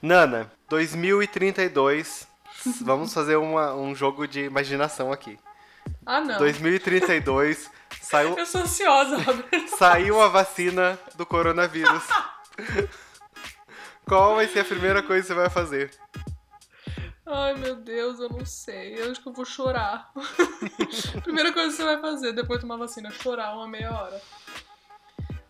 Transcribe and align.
Nana, 0.00 0.50
2032. 0.68 2.26
Vamos 2.82 3.12
fazer 3.12 3.36
uma, 3.36 3.74
um 3.74 3.94
jogo 3.94 4.26
de 4.26 4.44
imaginação 4.44 5.12
aqui. 5.12 5.38
Ah, 6.04 6.20
não. 6.20 6.38
2032 6.38 7.70
saiu, 8.00 8.36
Eu 8.36 8.46
sou 8.46 8.62
ansiosa, 8.62 9.16
Roberto. 9.18 9.68
saiu 9.76 10.20
a 10.20 10.28
vacina 10.28 10.98
do 11.16 11.24
coronavírus. 11.24 12.02
Qual 14.06 14.36
vai 14.36 14.48
ser 14.48 14.60
a 14.60 14.64
primeira 14.64 15.02
coisa 15.02 15.22
que 15.22 15.28
você 15.28 15.34
vai 15.34 15.50
fazer? 15.50 15.90
Ai, 17.26 17.54
meu 17.54 17.76
Deus, 17.76 18.18
eu 18.20 18.30
não 18.30 18.44
sei. 18.46 18.98
Eu 18.98 19.10
acho 19.10 19.20
que 19.20 19.28
eu 19.28 19.32
vou 19.34 19.44
chorar. 19.44 20.10
Primeira 21.22 21.52
coisa 21.52 21.68
que 21.70 21.76
você 21.76 21.84
vai 21.84 22.00
fazer 22.00 22.32
depois 22.32 22.58
de 22.58 22.62
tomar 22.62 22.78
vacina, 22.78 23.10
chorar 23.10 23.54
uma 23.54 23.68
meia 23.68 23.92
hora. 23.92 24.18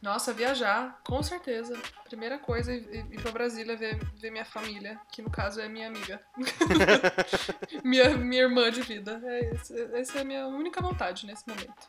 Nossa, 0.00 0.32
viajar, 0.32 1.00
com 1.04 1.22
certeza. 1.22 1.76
Primeira 2.04 2.38
coisa, 2.38 2.72
ir, 2.72 3.20
pra 3.20 3.32
Brasília 3.32 3.76
ver, 3.76 3.98
ver 4.14 4.30
minha 4.30 4.44
família, 4.44 4.98
que 5.10 5.20
no 5.20 5.30
caso 5.30 5.60
é 5.60 5.68
minha 5.68 5.88
amiga. 5.88 6.20
minha, 7.82 8.16
minha 8.16 8.42
irmã 8.42 8.70
de 8.70 8.82
vida. 8.82 9.20
É, 9.24 9.98
essa 10.00 10.18
é 10.18 10.20
a 10.20 10.24
minha 10.24 10.46
única 10.46 10.80
vontade 10.80 11.26
nesse 11.26 11.46
momento. 11.48 11.88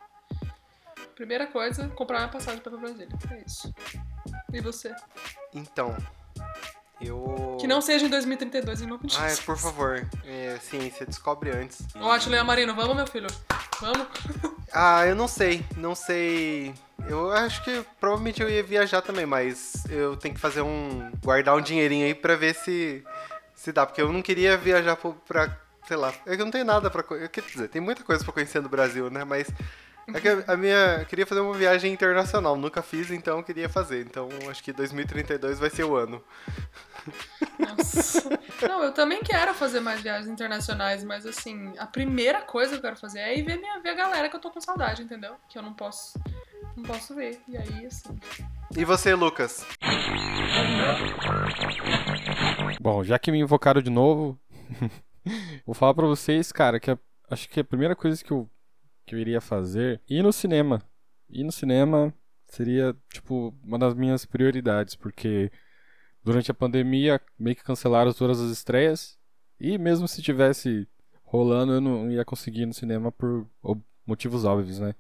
Primeira 1.16 1.46
coisa, 1.48 1.88
comprar 1.90 2.20
minha 2.20 2.32
passagem 2.32 2.62
pra 2.62 2.76
Brasília. 2.76 3.10
É 3.32 3.44
isso. 3.46 3.74
E 4.52 4.60
você? 4.60 4.96
Então, 5.54 5.96
eu. 7.02 7.58
Que 7.60 7.68
não 7.68 7.82
seja 7.82 8.06
em 8.06 8.10
2032, 8.10 8.82
em 8.82 8.86
nome 8.86 9.08
de 9.08 9.14
Jesus. 9.16 9.40
por 9.42 9.58
favor. 9.58 10.08
É, 10.26 10.58
ciência, 10.62 11.06
descobre 11.06 11.52
antes. 11.52 11.82
Ó, 11.96 12.12
Atila 12.12 12.44
Marino, 12.44 12.76
vamos, 12.76 12.96
meu 12.96 13.08
filho? 13.08 13.28
Vamos? 13.82 14.08
Ah, 14.72 15.04
eu 15.08 15.16
não 15.16 15.28
sei. 15.28 15.66
Não 15.76 15.96
sei. 15.96 16.76
Eu 17.08 17.32
acho 17.32 17.64
que 17.64 17.84
provavelmente 18.00 18.40
eu 18.40 18.48
ia 18.48 18.62
viajar 18.62 19.02
também, 19.02 19.26
mas 19.26 19.84
eu 19.90 20.16
tenho 20.16 20.36
que 20.36 20.40
fazer 20.40 20.62
um. 20.62 21.12
guardar 21.24 21.56
um 21.58 21.62
dinheirinho 21.62 22.06
aí 22.06 22.14
pra 22.14 22.36
ver 22.36 22.54
se. 22.54 23.04
se 23.56 23.72
dá. 23.72 23.84
Porque 23.84 24.00
eu 24.00 24.14
não 24.14 24.22
queria 24.22 24.56
viajar 24.58 24.96
pra. 24.96 25.58
sei 25.88 25.98
lá. 25.98 26.14
É 26.24 26.36
que 26.36 26.42
eu 26.44 26.46
não 26.46 26.52
tenho 26.52 26.66
nada 26.66 26.88
pra. 26.88 27.02
Quer 27.02 27.42
dizer, 27.42 27.68
tem 27.70 27.82
muita 27.82 28.04
coisa 28.04 28.24
pra 28.24 28.32
conhecer 28.32 28.62
no 28.62 28.70
Brasil, 28.70 29.10
né? 29.10 29.24
Mas. 29.24 29.48
É 30.14 30.20
que 30.22 30.44
a 30.52 30.58
minha. 30.58 30.98
Eu 31.00 31.06
queria 31.06 31.26
fazer 31.26 31.42
uma 31.42 31.54
viagem 31.54 31.92
internacional. 31.94 32.56
Nunca 32.56 32.82
fiz, 32.82 33.10
então 33.12 33.38
eu 33.38 33.44
queria 33.44 33.70
fazer. 33.70 34.02
Então 34.06 34.30
acho 34.50 34.64
que 34.64 34.72
2032 34.74 35.60
vai 35.60 35.70
ser 35.70 35.84
o 35.84 35.96
ano. 35.96 36.24
Nossa. 37.58 38.30
Não, 38.68 38.84
eu 38.84 38.92
também 38.94 39.22
quero 39.24 39.54
fazer 39.54 39.80
mais 39.80 40.02
viagens 40.02 40.28
internacionais, 40.30 41.04
mas 41.04 41.26
assim, 41.26 41.74
a 41.78 41.86
primeira 41.88 42.42
coisa 42.42 42.72
que 42.72 42.78
eu 42.78 42.82
quero 42.82 42.96
fazer 42.98 43.20
é 43.20 43.38
ir 43.38 43.44
ver, 43.44 43.58
minha, 43.58 43.80
ver 43.80 43.90
a 43.90 43.96
galera 43.96 44.30
que 44.30 44.36
eu 44.36 44.40
tô 44.40 44.52
com 44.52 44.60
saudade, 44.62 45.02
entendeu? 45.02 45.36
Que 45.50 45.58
eu 45.58 45.62
não 45.62 45.74
posso. 45.74 46.20
Não 46.76 46.84
posso 46.84 47.16
ver. 47.16 47.42
E 47.48 47.58
aí, 47.58 47.86
assim. 47.86 48.18
E 48.78 48.86
você, 48.86 49.14
Lucas? 49.16 49.66
Bom, 52.80 53.04
já 53.04 53.18
que 53.20 53.32
me 53.32 53.40
invocaram 53.40 53.82
de 53.82 53.90
novo, 53.90 54.40
vou 55.66 55.76
falar 55.76 55.94
pra 55.94 56.06
vocês, 56.06 56.52
cara, 56.52 56.80
que 56.80 56.92
a- 56.92 56.98
acho 57.30 57.50
que 57.50 57.60
a 57.60 57.64
primeira 57.64 57.96
coisa 57.96 58.24
que 58.24 58.32
eu, 58.32 58.50
que 59.10 59.16
eu 59.16 59.20
iria 59.20 59.42
fazer 59.42 60.00
ir 60.08 60.22
no 60.22 60.32
cinema. 60.32 60.84
Ir 61.28 61.44
no 61.44 61.52
cinema 61.52 62.14
seria, 62.46 62.96
tipo, 63.12 63.56
uma 63.64 63.80
das 63.80 63.96
minhas 63.96 64.24
prioridades, 64.24 64.96
porque 64.96 65.52
durante 66.24 66.52
a 66.52 66.54
pandemia 66.54 67.20
meio 67.38 67.56
que 67.56 67.64
cancelaram 67.64 68.14
todas 68.14 68.40
as 68.40 68.52
estreias 68.52 69.18
e 69.60 69.78
mesmo 69.80 70.08
se 70.08 70.22
tivesse 70.22 70.88
rolando 71.24 71.74
eu 71.74 71.82
não 71.82 72.12
ia 72.12 72.24
conseguir 72.24 72.62
ir 72.62 72.66
no 72.68 72.74
cinema 72.74 73.12
por 73.12 73.48
motivos 74.06 74.46
óbvios, 74.46 74.80
né? 74.80 74.94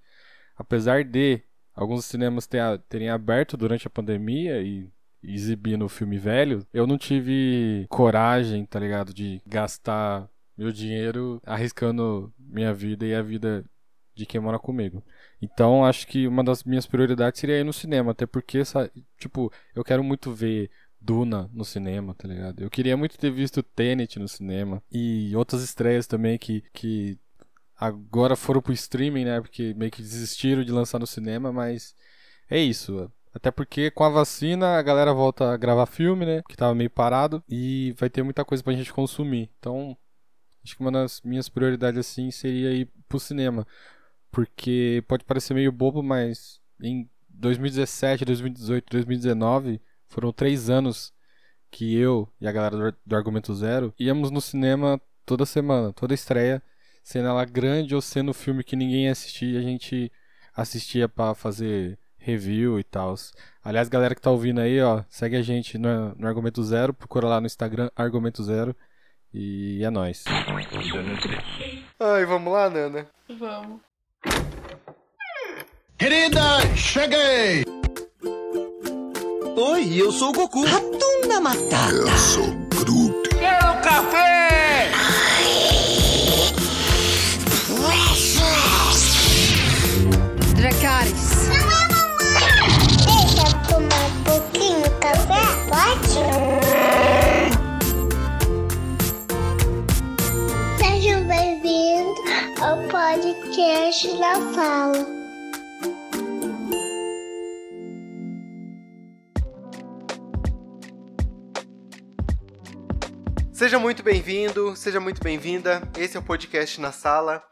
Apesar 0.55 1.03
de 1.03 1.41
alguns 1.75 2.05
cinemas 2.05 2.47
ter- 2.47 2.79
terem 2.89 3.09
aberto 3.09 3.55
durante 3.55 3.85
a 3.87 3.91
pandemia 3.91 4.61
e 4.61 4.89
exibindo 5.21 5.85
o 5.85 5.89
filme 5.89 6.17
velho, 6.17 6.65
eu 6.73 6.87
não 6.87 6.97
tive 6.97 7.85
coragem, 7.89 8.65
tá 8.65 8.79
ligado, 8.79 9.13
de 9.13 9.41
gastar 9.45 10.29
meu 10.57 10.71
dinheiro 10.71 11.41
arriscando 11.45 12.33
minha 12.37 12.73
vida 12.73 13.05
e 13.05 13.13
a 13.13 13.21
vida 13.21 13.63
de 14.19 14.25
quem 14.25 14.39
mora 14.41 14.59
comigo. 14.59 15.03
Então, 15.41 15.85
acho 15.85 16.05
que 16.07 16.27
uma 16.27 16.43
das 16.43 16.63
minhas 16.63 16.85
prioridades 16.85 17.39
seria 17.39 17.59
ir 17.59 17.63
no 17.63 17.73
cinema, 17.73 18.11
até 18.11 18.25
porque, 18.25 18.63
sa- 18.65 18.89
tipo, 19.17 19.51
eu 19.75 19.83
quero 19.83 20.03
muito 20.03 20.33
ver 20.33 20.69
Duna 21.01 21.49
no 21.53 21.63
cinema, 21.65 22.13
tá 22.13 22.27
ligado? 22.27 22.61
Eu 22.61 22.69
queria 22.69 22.97
muito 22.97 23.17
ter 23.17 23.31
visto 23.31 23.63
Tenet 23.63 24.19
no 24.19 24.27
cinema 24.27 24.83
e 24.91 25.33
outras 25.35 25.63
estreias 25.63 26.05
também 26.07 26.37
que, 26.37 26.61
que 26.73 27.17
agora 27.77 28.35
foram 28.35 28.61
pro 28.61 28.73
streaming, 28.73 29.25
né? 29.25 29.41
Porque 29.41 29.73
meio 29.75 29.91
que 29.91 30.01
desistiram 30.01 30.63
de 30.63 30.71
lançar 30.71 30.99
no 30.99 31.07
cinema, 31.07 31.51
mas 31.51 31.95
é 32.49 32.59
isso. 32.59 33.11
Até 33.33 33.51
porque 33.51 33.91
com 33.91 34.03
a 34.03 34.09
vacina 34.09 34.77
a 34.77 34.81
galera 34.81 35.13
volta 35.13 35.51
a 35.53 35.57
gravar 35.57 35.85
filme, 35.85 36.25
né? 36.25 36.41
Que 36.49 36.57
tava 36.57 36.75
meio 36.75 36.89
parado. 36.89 37.43
E 37.49 37.93
vai 37.97 38.09
ter 38.09 38.23
muita 38.23 38.43
coisa 38.45 38.63
pra 38.63 38.73
gente 38.73 38.93
consumir. 38.93 39.49
Então, 39.59 39.97
acho 40.63 40.75
que 40.75 40.81
uma 40.81 40.91
das 40.91 41.21
minhas 41.21 41.49
prioridades 41.49 41.99
assim 41.99 42.31
seria 42.31 42.71
ir 42.73 42.89
pro 43.07 43.19
cinema. 43.19 43.67
Porque 44.31 45.03
pode 45.07 45.23
parecer 45.25 45.53
meio 45.53 45.71
bobo, 45.71 46.03
mas 46.03 46.59
em 46.81 47.09
2017, 47.29 48.25
2018, 48.25 48.85
2019 48.91 49.81
foram 50.07 50.31
três 50.31 50.69
anos 50.69 51.13
que 51.71 51.95
eu 51.95 52.27
e 52.41 52.47
a 52.47 52.51
galera 52.51 52.75
do, 52.75 52.97
do 53.05 53.15
Argumento 53.15 53.53
Zero 53.53 53.93
íamos 53.99 54.31
no 54.31 54.41
cinema 54.41 54.99
toda 55.25 55.45
semana, 55.45 55.93
toda 55.93 56.13
estreia, 56.13 56.61
sendo 57.03 57.27
ela 57.27 57.45
grande 57.45 57.93
ou 57.93 58.01
sendo 58.01 58.33
filme 58.33 58.63
que 58.63 58.75
ninguém 58.75 59.05
ia 59.05 59.11
assistir, 59.11 59.57
a 59.57 59.61
gente 59.61 60.11
assistia 60.55 61.07
pra 61.07 61.35
fazer 61.35 61.97
review 62.17 62.79
e 62.79 62.83
tal. 62.83 63.15
Aliás, 63.63 63.87
galera 63.87 64.15
que 64.15 64.21
tá 64.21 64.31
ouvindo 64.31 64.59
aí, 64.59 64.81
ó, 64.81 65.03
segue 65.07 65.35
a 65.35 65.41
gente 65.41 65.77
no, 65.77 66.15
no 66.15 66.27
Argumento 66.27 66.63
Zero, 66.63 66.93
procura 66.93 67.27
lá 67.27 67.39
no 67.39 67.47
Instagram 67.47 67.89
Argumento 67.95 68.43
Zero 68.43 68.75
e 69.33 69.83
é 69.83 69.89
nóis. 69.89 70.23
Ai, 71.99 72.25
vamos 72.25 72.51
lá, 72.51 72.69
Nana? 72.69 73.07
Vamos. 73.37 73.88
Querida, 75.97 76.59
cheguei! 76.75 77.65
Oi, 79.55 80.01
eu 80.01 80.11
sou 80.11 80.29
o 80.29 80.33
Goku. 80.33 80.65
Ratunda 80.65 81.41
Matata. 81.41 81.91
Eu 81.91 82.17
sou 82.17 82.47
Groot. 82.69 83.29
Quero 83.29 83.81
café! 83.81 84.91
Dracarys. 90.55 91.49
Deixa 93.05 93.41
eu 93.41 93.53
tomar 93.67 94.05
um 94.05 94.23
pouquinho 94.23 94.81
de 94.83 94.89
café, 94.99 95.41
pode? 95.69 95.98
Podcast 103.59 104.17
da 104.17 104.35
Fala. 104.53 105.05
Seja 113.51 113.77
muito 113.77 114.01
bem-vindo, 114.01 114.73
seja 114.77 115.01
muito 115.01 115.21
bem-vinda. 115.21 115.81
Esse 115.97 116.15
é 116.15 116.19
o 116.21 116.23
podcast 116.23 116.79
na 116.79 116.93
sala. 116.93 117.43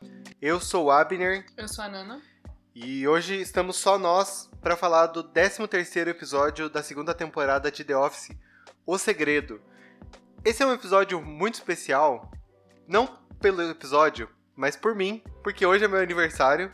Eu 0.41 0.61
sou 0.61 0.85
o 0.85 0.91
Abner 0.91 1.45
Eu 1.57 1.67
sou 1.67 1.83
a 1.83 1.89
Nana. 1.89 2.21
e 2.73 3.05
hoje 3.05 3.41
estamos 3.41 3.75
só 3.75 3.99
nós 3.99 4.49
para 4.61 4.77
falar 4.77 5.07
do 5.07 5.25
13º 5.25 6.07
episódio 6.07 6.69
da 6.69 6.81
segunda 6.81 7.13
temporada 7.13 7.69
de 7.69 7.83
The 7.83 7.97
Office, 7.97 8.31
O 8.85 8.97
Segredo. 8.97 9.59
Esse 10.45 10.63
é 10.63 10.65
um 10.65 10.71
episódio 10.71 11.21
muito 11.21 11.55
especial, 11.55 12.31
não 12.87 13.07
pelo 13.41 13.61
episódio, 13.69 14.29
mas 14.57 14.75
por 14.75 14.95
mim, 14.95 15.21
porque 15.43 15.65
hoje 15.65 15.85
é 15.85 15.87
meu 15.87 15.99
aniversário. 15.99 16.71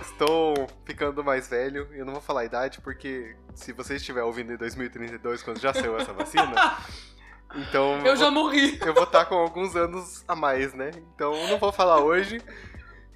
Estou 0.00 0.54
ficando 0.84 1.24
mais 1.24 1.48
velho, 1.48 1.88
eu 1.92 2.04
não 2.04 2.12
vou 2.12 2.20
falar 2.20 2.40
a 2.42 2.44
idade 2.44 2.80
porque 2.80 3.36
se 3.54 3.72
você 3.72 3.96
estiver 3.96 4.22
ouvindo 4.22 4.52
em 4.52 4.56
2032 4.56 5.42
quando 5.42 5.60
já 5.60 5.72
saiu 5.72 5.96
essa 5.96 6.12
vacina, 6.12 6.76
então 7.54 8.04
Eu 8.04 8.14
já 8.16 8.30
morri. 8.30 8.78
eu 8.84 8.92
vou 8.92 9.04
estar 9.04 9.24
com 9.26 9.36
alguns 9.36 9.74
anos 9.74 10.24
a 10.28 10.36
mais, 10.36 10.74
né? 10.74 10.90
Então 11.14 11.32
não 11.48 11.58
vou 11.58 11.72
falar 11.72 12.00
hoje. 12.00 12.40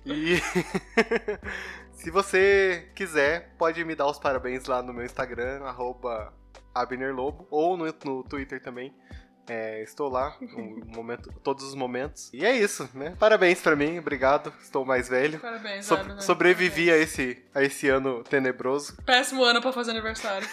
E 0.06 0.41
se 1.93 2.11
você 2.11 2.88
quiser, 2.94 3.55
pode 3.59 3.85
me 3.85 3.94
dar 3.94 4.06
os 4.06 4.19
parabéns 4.19 4.65
lá 4.67 4.82
no 4.82 4.93
meu 4.93 5.05
Instagram, 5.05 5.62
arroba 5.65 6.32
AbnerLobo, 6.75 7.47
ou 7.50 7.76
no, 7.76 7.85
no 8.05 8.23
Twitter 8.25 8.62
também. 8.62 8.94
É, 9.49 9.83
estou 9.83 10.09
lá 10.11 10.37
um 10.41 10.83
momento, 10.95 11.33
todos 11.43 11.65
os 11.65 11.75
momentos. 11.75 12.31
E 12.35 12.45
é 12.45 12.53
isso, 12.56 12.89
né? 12.95 13.17
Parabéns 13.19 13.61
pra 13.62 13.75
mim, 13.75 13.99
obrigado. 13.99 14.53
Estou 14.62 14.85
mais 14.85 15.09
velho. 15.09 15.39
Parabéns, 15.41 15.87
So- 15.87 15.95
Abner. 15.95 16.23
sobrevivi 16.23 16.91
a 16.91 16.97
esse, 16.97 17.43
a 17.55 17.62
esse 17.62 17.89
ano 17.89 18.23
tenebroso. 18.25 18.97
Péssimo 19.06 19.43
ano 19.45 19.61
pra 19.62 19.73
fazer 19.73 19.93
aniversário. 19.93 20.47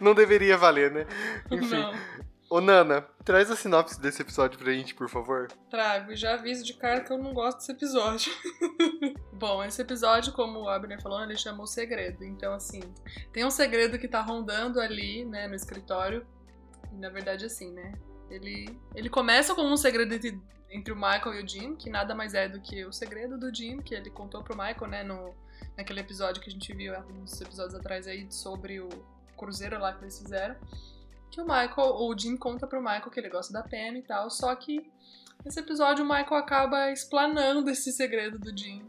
Não 0.00 0.14
deveria 0.14 0.56
valer, 0.56 0.90
né? 0.90 1.06
Enfim. 1.50 1.70
Não. 1.76 1.94
Ô 2.50 2.60
Nana, 2.60 3.00
traz 3.24 3.50
a 3.50 3.56
sinopse 3.56 4.00
desse 4.00 4.22
episódio 4.22 4.58
pra 4.58 4.70
gente, 4.72 4.94
por 4.94 5.08
favor. 5.08 5.48
Trago 5.70 6.12
e 6.12 6.16
já 6.16 6.34
aviso 6.34 6.62
de 6.62 6.74
cara 6.74 7.00
que 7.00 7.12
eu 7.12 7.18
não 7.18 7.32
gosto 7.32 7.58
desse 7.58 7.72
episódio. 7.72 8.30
Bom, 9.32 9.64
esse 9.64 9.80
episódio, 9.82 10.32
como 10.32 10.60
o 10.60 10.68
Abner 10.68 11.00
falou, 11.02 11.20
ele 11.22 11.36
chama 11.36 11.62
o 11.62 11.66
segredo. 11.66 12.22
Então, 12.24 12.52
assim, 12.54 12.80
tem 13.32 13.44
um 13.44 13.50
segredo 13.50 13.98
que 13.98 14.06
tá 14.06 14.20
rondando 14.20 14.78
ali, 14.80 15.24
né, 15.24 15.48
no 15.48 15.54
escritório. 15.54 16.24
Na 16.98 17.08
verdade, 17.08 17.44
assim, 17.44 17.70
né? 17.72 17.92
Ele, 18.30 18.78
ele 18.94 19.08
começa 19.08 19.54
com 19.54 19.62
um 19.62 19.76
segredo 19.76 20.14
entre, 20.14 20.40
entre 20.70 20.92
o 20.92 20.96
Michael 20.96 21.34
e 21.34 21.42
o 21.42 21.48
Jim, 21.48 21.76
que 21.76 21.90
nada 21.90 22.14
mais 22.14 22.34
é 22.34 22.48
do 22.48 22.60
que 22.60 22.84
o 22.84 22.92
segredo 22.92 23.38
do 23.38 23.54
Jim, 23.54 23.80
que 23.80 23.94
ele 23.94 24.10
contou 24.10 24.42
pro 24.42 24.56
Michael, 24.56 24.88
né, 24.88 25.02
no, 25.02 25.34
naquele 25.76 26.00
episódio 26.00 26.42
que 26.42 26.48
a 26.48 26.52
gente 26.52 26.72
viu 26.74 26.94
uns 27.22 27.40
episódios 27.40 27.74
atrás 27.74 28.06
aí 28.06 28.26
sobre 28.30 28.80
o 28.80 28.88
cruzeiro 29.36 29.78
lá 29.78 29.92
que 29.92 30.04
eles 30.04 30.18
fizeram. 30.18 30.56
Que 31.30 31.40
o 31.40 31.44
Michael, 31.44 31.96
o 31.96 32.18
Jim 32.18 32.36
conta 32.36 32.66
pro 32.66 32.80
Michael 32.80 33.10
que 33.10 33.20
ele 33.20 33.28
gosta 33.28 33.52
da 33.52 33.62
Pam 33.62 33.98
e 33.98 34.02
tal, 34.02 34.30
só 34.30 34.54
que 34.54 34.90
nesse 35.44 35.60
episódio 35.60 36.04
o 36.04 36.08
Michael 36.08 36.36
acaba 36.36 36.90
explanando 36.92 37.68
esse 37.70 37.92
segredo 37.92 38.38
do 38.38 38.56
Jim. 38.56 38.84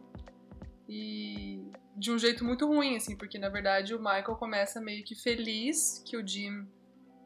E 0.88 1.72
de 1.96 2.12
um 2.12 2.18
jeito 2.18 2.44
muito 2.44 2.68
ruim, 2.68 2.98
assim, 2.98 3.16
porque 3.16 3.40
na 3.40 3.50
verdade 3.50 3.96
o 3.96 4.00
Michael 4.00 4.36
começa 4.36 4.82
meio 4.82 5.04
que 5.04 5.16
feliz 5.16 6.04
que 6.06 6.18
o 6.18 6.28
Jim 6.28 6.68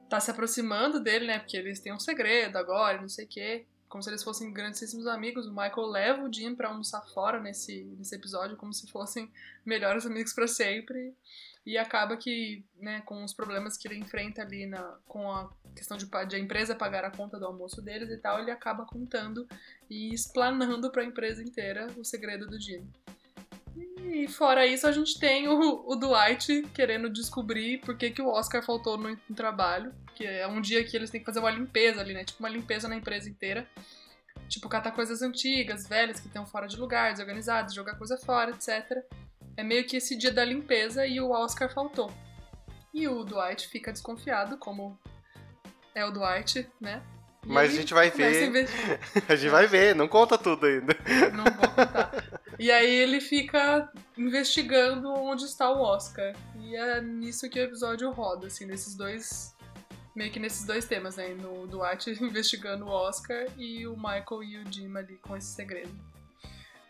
tá 0.10 0.20
se 0.20 0.32
aproximando 0.32 1.00
dele, 1.00 1.28
né? 1.28 1.40
Porque 1.40 1.56
eles 1.56 1.80
têm 1.80 1.94
um 1.94 2.00
segredo 2.00 2.58
agora, 2.58 3.00
não 3.00 3.10
sei 3.10 3.26
o 3.26 3.28
quê. 3.28 3.66
Como 3.88 4.04
se 4.04 4.10
eles 4.10 4.24
fossem 4.24 4.52
grandíssimos 4.52 5.08
amigos. 5.08 5.48
O 5.48 5.52
Michael 5.52 5.88
leva 5.88 6.24
o 6.24 6.34
Jim 6.34 6.56
pra 6.56 6.70
almoçar 6.70 7.02
fora 7.14 7.40
nesse, 7.40 7.84
nesse 7.98 8.16
episódio, 8.16 8.58
como 8.58 8.74
se 8.74 8.88
fossem 8.88 9.32
melhores 9.66 10.06
amigos 10.06 10.34
para 10.34 10.48
sempre. 10.48 11.14
E 11.66 11.78
acaba 11.78 12.18
que, 12.18 12.64
né, 12.78 13.02
com 13.02 13.24
os 13.24 13.34
problemas 13.34 13.78
que 13.78 13.88
ele 13.88 13.98
enfrenta 13.98 14.42
ali 14.42 14.66
na, 14.66 14.98
com 15.06 15.32
a 15.32 15.52
questão 15.76 15.98
de, 15.98 16.08
de 16.28 16.36
a 16.36 16.40
empresa 16.40 16.76
pagar 16.76 17.04
a 17.04 17.12
conta 17.12 17.40
do 17.40 17.46
almoço 17.46 17.82
deles 17.82 18.10
e 18.10 18.18
tal, 18.18 18.40
ele 18.40 18.52
acaba 18.52 18.86
contando 18.86 19.48
e 19.90 20.14
explanando 20.14 20.92
para 20.92 21.02
a 21.02 21.06
empresa 21.06 21.44
inteira 21.44 21.88
o 21.98 22.04
segredo 22.04 22.48
do 22.48 22.60
Jim. 22.60 22.88
E 24.06 24.28
fora 24.28 24.66
isso, 24.66 24.88
a 24.88 24.92
gente 24.92 25.20
tem 25.20 25.48
o, 25.48 25.84
o 25.86 25.96
Dwight 25.96 26.64
querendo 26.74 27.10
descobrir 27.10 27.80
por 27.80 27.98
que, 27.98 28.10
que 28.10 28.22
o 28.22 28.30
Oscar 28.30 28.64
faltou 28.64 28.98
no, 28.98 29.10
no, 29.10 29.36
trabalho. 29.36 29.94
Que 30.16 30.26
é 30.26 30.48
um 30.48 30.62
dia 30.62 30.84
que 30.84 30.96
eles 30.96 31.10
têm 31.10 31.20
que 31.20 31.26
fazer 31.26 31.40
uma 31.40 31.52
limpeza 31.52 32.02
ali, 32.02 32.14
né? 32.14 32.24
Tipo, 32.24 32.40
uma 32.40 32.50
limpeza 32.50 32.88
na 32.88 32.96
empresa 32.96 33.30
inteira. 33.30 33.68
Tipo, 34.48 34.70
catar 34.70 34.92
coisas 34.92 35.22
antigas, 35.22 35.88
velhas, 35.88 36.20
que 36.20 36.28
estão 36.28 36.46
fora 36.46 36.68
de 36.68 36.78
lugar, 36.78 37.12
desorganizadas, 37.12 37.74
jogar 37.74 37.96
coisa 37.96 38.18
fora, 38.18 38.52
etc. 38.52 39.04
É 39.56 39.64
meio 39.64 39.86
que 39.86 39.98
esse 39.98 40.16
dia 40.16 40.32
da 40.32 40.44
limpeza 40.44 41.06
e 41.06 41.20
o 41.20 41.32
Oscar 41.32 41.72
faltou. 41.72 42.12
E 42.94 43.08
o 43.08 43.24
Dwight 43.24 43.68
fica 43.68 43.92
desconfiado, 43.92 44.58
como 44.58 44.98
é 45.94 46.04
o 46.06 46.12
Dwight, 46.12 46.68
né? 46.80 47.04
E 47.46 47.52
Mas 47.52 47.72
a 47.72 47.76
gente 47.76 47.94
vai 47.94 48.10
ver. 48.10 48.70
A, 49.28 49.32
a 49.34 49.36
gente 49.36 49.52
vai 49.52 49.68
ver, 49.68 49.96
não 49.96 50.08
conta 50.08 50.38
tudo 50.38 50.66
ainda. 50.66 50.96
Não 51.34 51.44
vou 51.44 51.54
contar. 51.54 52.29
E 52.60 52.70
aí 52.70 52.94
ele 52.94 53.22
fica 53.22 53.90
investigando 54.18 55.10
onde 55.14 55.46
está 55.46 55.72
o 55.72 55.80
Oscar. 55.80 56.36
E 56.60 56.76
é 56.76 57.00
nisso 57.00 57.50
que 57.50 57.58
o 57.58 57.64
episódio 57.64 58.12
roda, 58.12 58.48
assim, 58.48 58.66
nesses 58.66 58.96
dois. 58.96 59.56
Meio 60.14 60.30
que 60.30 60.40
nesses 60.40 60.66
dois 60.66 60.86
temas, 60.86 61.16
né? 61.16 61.30
No 61.30 61.66
Dwight 61.68 62.12
investigando 62.22 62.86
o 62.86 62.90
Oscar 62.90 63.46
e 63.58 63.88
o 63.88 63.96
Michael 63.96 64.44
e 64.44 64.58
o 64.58 64.72
Jim 64.72 64.94
ali 64.98 65.18
com 65.22 65.38
esse 65.38 65.48
segredo. 65.48 65.90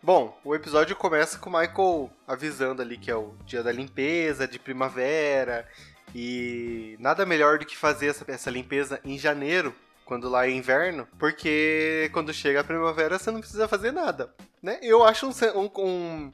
Bom, 0.02 0.36
o 0.44 0.56
episódio 0.56 0.96
começa 0.96 1.38
com 1.38 1.52
o 1.52 1.60
Michael 1.60 2.10
avisando 2.26 2.82
ali 2.82 2.98
que 2.98 3.12
é 3.12 3.16
o 3.16 3.36
dia 3.46 3.62
da 3.62 3.72
limpeza, 3.72 4.48
de 4.48 4.58
primavera. 4.58 5.70
E 6.16 6.98
nada 7.00 7.28
melhor 7.28 7.60
do 7.60 7.66
que 7.68 7.78
fazer 7.78 8.08
essa, 8.08 8.26
essa 8.28 8.50
limpeza 8.50 9.00
em 9.06 9.20
janeiro, 9.20 9.76
quando 10.10 10.28
lá 10.28 10.48
é 10.48 10.50
inverno, 10.50 11.08
porque 11.20 12.10
quando 12.12 12.34
chega 12.34 12.62
a 12.62 12.64
primavera 12.64 13.20
você 13.20 13.30
não 13.30 13.42
precisa 13.42 13.68
fazer 13.68 13.92
nada, 13.92 14.34
né? 14.60 14.80
Eu 14.82 15.04
acho 15.04 15.28
um, 15.28 15.32
um, 15.86 16.34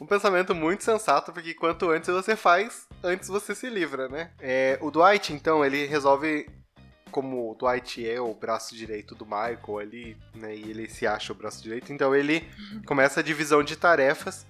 um, 0.00 0.06
pensamento 0.06 0.54
muito 0.54 0.84
sensato, 0.84 1.32
porque 1.32 1.52
quanto 1.52 1.90
antes 1.90 2.08
você 2.08 2.36
faz, 2.36 2.86
antes 3.02 3.28
você 3.28 3.52
se 3.52 3.68
livra, 3.68 4.08
né? 4.08 4.30
É, 4.38 4.78
o 4.80 4.92
Dwight, 4.92 5.32
então, 5.32 5.64
ele 5.64 5.86
resolve 5.86 6.48
como 7.10 7.50
o 7.50 7.54
Dwight 7.56 8.08
é 8.08 8.20
o 8.20 8.32
braço 8.32 8.76
direito 8.76 9.12
do 9.16 9.24
Michael 9.24 9.78
ali, 9.80 10.16
né, 10.32 10.54
e 10.54 10.70
ele 10.70 10.88
se 10.88 11.04
acha 11.04 11.32
o 11.32 11.36
braço 11.36 11.60
direito, 11.60 11.92
então 11.92 12.14
ele 12.14 12.48
começa 12.86 13.18
a 13.18 13.22
divisão 13.24 13.64
de 13.64 13.74
tarefas. 13.74 14.46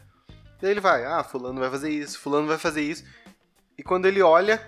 Daí 0.61 0.73
ele 0.73 0.81
vai, 0.81 1.06
ah, 1.06 1.25
fulano 1.25 1.61
vai 1.61 1.70
fazer 1.70 1.88
isso, 1.88 2.19
fulano 2.19 2.46
vai 2.46 2.58
fazer 2.58 2.82
isso. 2.82 3.05
E 3.78 3.82
quando 3.82 4.05
ele 4.05 4.20
olha, 4.20 4.61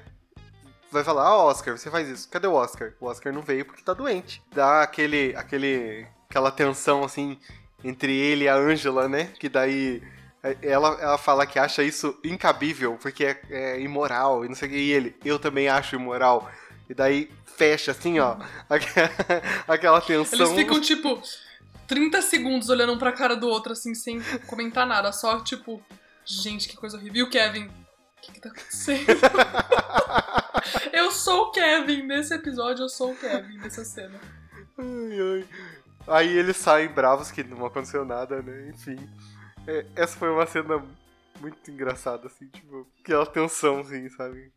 vai 0.90 1.04
falar, 1.04 1.24
ah, 1.24 1.44
Oscar, 1.44 1.76
você 1.76 1.90
faz 1.90 2.08
isso. 2.08 2.28
Cadê 2.28 2.46
o 2.46 2.54
Oscar? 2.54 2.92
O 3.00 3.06
Oscar 3.06 3.32
não 3.32 3.42
veio 3.42 3.64
porque 3.64 3.82
tá 3.82 3.94
doente. 3.94 4.42
Dá 4.52 4.82
aquele, 4.82 5.34
aquele, 5.36 6.06
aquela 6.28 6.50
tensão, 6.50 7.04
assim, 7.04 7.38
entre 7.84 8.14
ele 8.14 8.44
e 8.44 8.48
a 8.48 8.56
Angela, 8.56 9.08
né? 9.08 9.32
Que 9.38 9.48
daí 9.48 10.02
ela, 10.62 10.98
ela 11.00 11.18
fala 11.18 11.46
que 11.46 11.58
acha 11.58 11.82
isso 11.82 12.18
incabível, 12.24 12.96
porque 13.00 13.24
é, 13.24 13.40
é 13.50 13.80
imoral 13.80 14.44
e 14.44 14.48
não 14.48 14.54
sei 14.54 14.68
o 14.68 14.70
que. 14.70 14.76
E 14.76 14.92
ele, 14.92 15.16
eu 15.24 15.38
também 15.38 15.68
acho 15.68 15.96
imoral. 15.96 16.50
E 16.88 16.94
daí 16.94 17.30
fecha, 17.44 17.90
assim, 17.90 18.18
ó, 18.18 18.36
aquela 19.66 20.00
tensão. 20.00 20.38
Eles 20.38 20.52
ficam, 20.52 20.80
tipo, 20.80 21.20
30 21.86 22.22
segundos 22.22 22.68
olhando 22.68 22.92
um 22.92 22.98
pra 22.98 23.12
cara 23.12 23.36
do 23.36 23.48
outro, 23.48 23.72
assim, 23.72 23.94
sem 23.94 24.20
comentar 24.46 24.86
nada. 24.86 25.12
Só, 25.12 25.40
tipo, 25.40 25.82
gente, 26.24 26.68
que 26.68 26.76
coisa 26.76 26.96
horrível. 26.96 27.16
E 27.16 27.22
o 27.24 27.30
Kevin, 27.30 27.68
o 28.18 28.20
que, 28.20 28.32
que 28.32 28.40
tá 28.40 28.48
acontecendo? 28.48 29.06
eu 30.92 31.10
sou 31.12 31.44
o 31.44 31.50
Kevin. 31.50 32.02
Nesse 32.02 32.34
episódio, 32.34 32.84
eu 32.84 32.88
sou 32.88 33.12
o 33.12 33.16
Kevin, 33.16 33.58
nessa 33.58 33.84
cena. 33.84 34.20
Ai, 34.78 35.18
ai. 35.20 35.48
Aí 36.08 36.36
eles 36.36 36.56
saem 36.56 36.88
bravos 36.88 37.30
que 37.30 37.44
não 37.44 37.64
aconteceu 37.66 38.04
nada, 38.04 38.42
né? 38.42 38.70
Enfim. 38.70 38.96
É, 39.66 39.84
essa 39.94 40.16
foi 40.16 40.30
uma 40.30 40.46
cena 40.46 40.82
muito 41.40 41.70
engraçada, 41.70 42.26
assim, 42.26 42.46
tipo, 42.48 42.86
aquela 43.00 43.26
tensão, 43.26 43.80
assim, 43.80 44.08
sabe? 44.08 44.50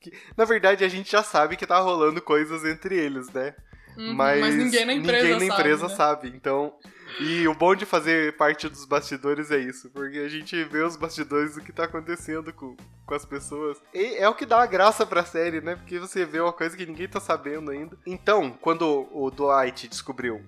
Que, 0.00 0.12
na 0.36 0.44
verdade, 0.44 0.84
a 0.84 0.88
gente 0.88 1.10
já 1.10 1.22
sabe 1.22 1.56
que 1.56 1.66
tá 1.66 1.78
rolando 1.78 2.22
coisas 2.22 2.64
entre 2.64 2.96
eles, 2.96 3.30
né? 3.30 3.54
Uhum, 3.96 4.14
mas, 4.14 4.40
mas, 4.40 4.54
ninguém 4.54 4.84
na 4.86 4.94
empresa, 4.94 5.28
ninguém 5.28 5.48
na 5.48 5.54
empresa 5.54 5.88
sabe, 5.88 5.92
né? 5.92 5.96
sabe. 5.96 6.28
Então, 6.36 6.78
e 7.20 7.48
o 7.48 7.54
bom 7.54 7.74
de 7.74 7.84
fazer 7.84 8.36
parte 8.36 8.68
dos 8.68 8.84
bastidores 8.84 9.50
é 9.50 9.58
isso, 9.58 9.90
porque 9.90 10.18
a 10.18 10.28
gente 10.28 10.62
vê 10.64 10.82
os 10.82 10.96
bastidores 10.96 11.54
do 11.54 11.60
que 11.60 11.72
tá 11.72 11.84
acontecendo 11.84 12.52
com, 12.52 12.76
com 13.06 13.14
as 13.14 13.24
pessoas. 13.24 13.78
E 13.92 14.16
é 14.16 14.28
o 14.28 14.34
que 14.34 14.46
dá 14.46 14.62
a 14.62 14.66
graça 14.66 15.04
pra 15.04 15.24
série, 15.24 15.60
né? 15.60 15.76
Porque 15.76 15.98
você 15.98 16.24
vê 16.24 16.40
uma 16.40 16.52
coisa 16.52 16.76
que 16.76 16.86
ninguém 16.86 17.08
tá 17.08 17.20
sabendo 17.20 17.70
ainda. 17.70 17.96
Então, 18.06 18.50
quando 18.50 19.08
o 19.12 19.30
Dwight 19.30 19.88
descobriu 19.88 20.44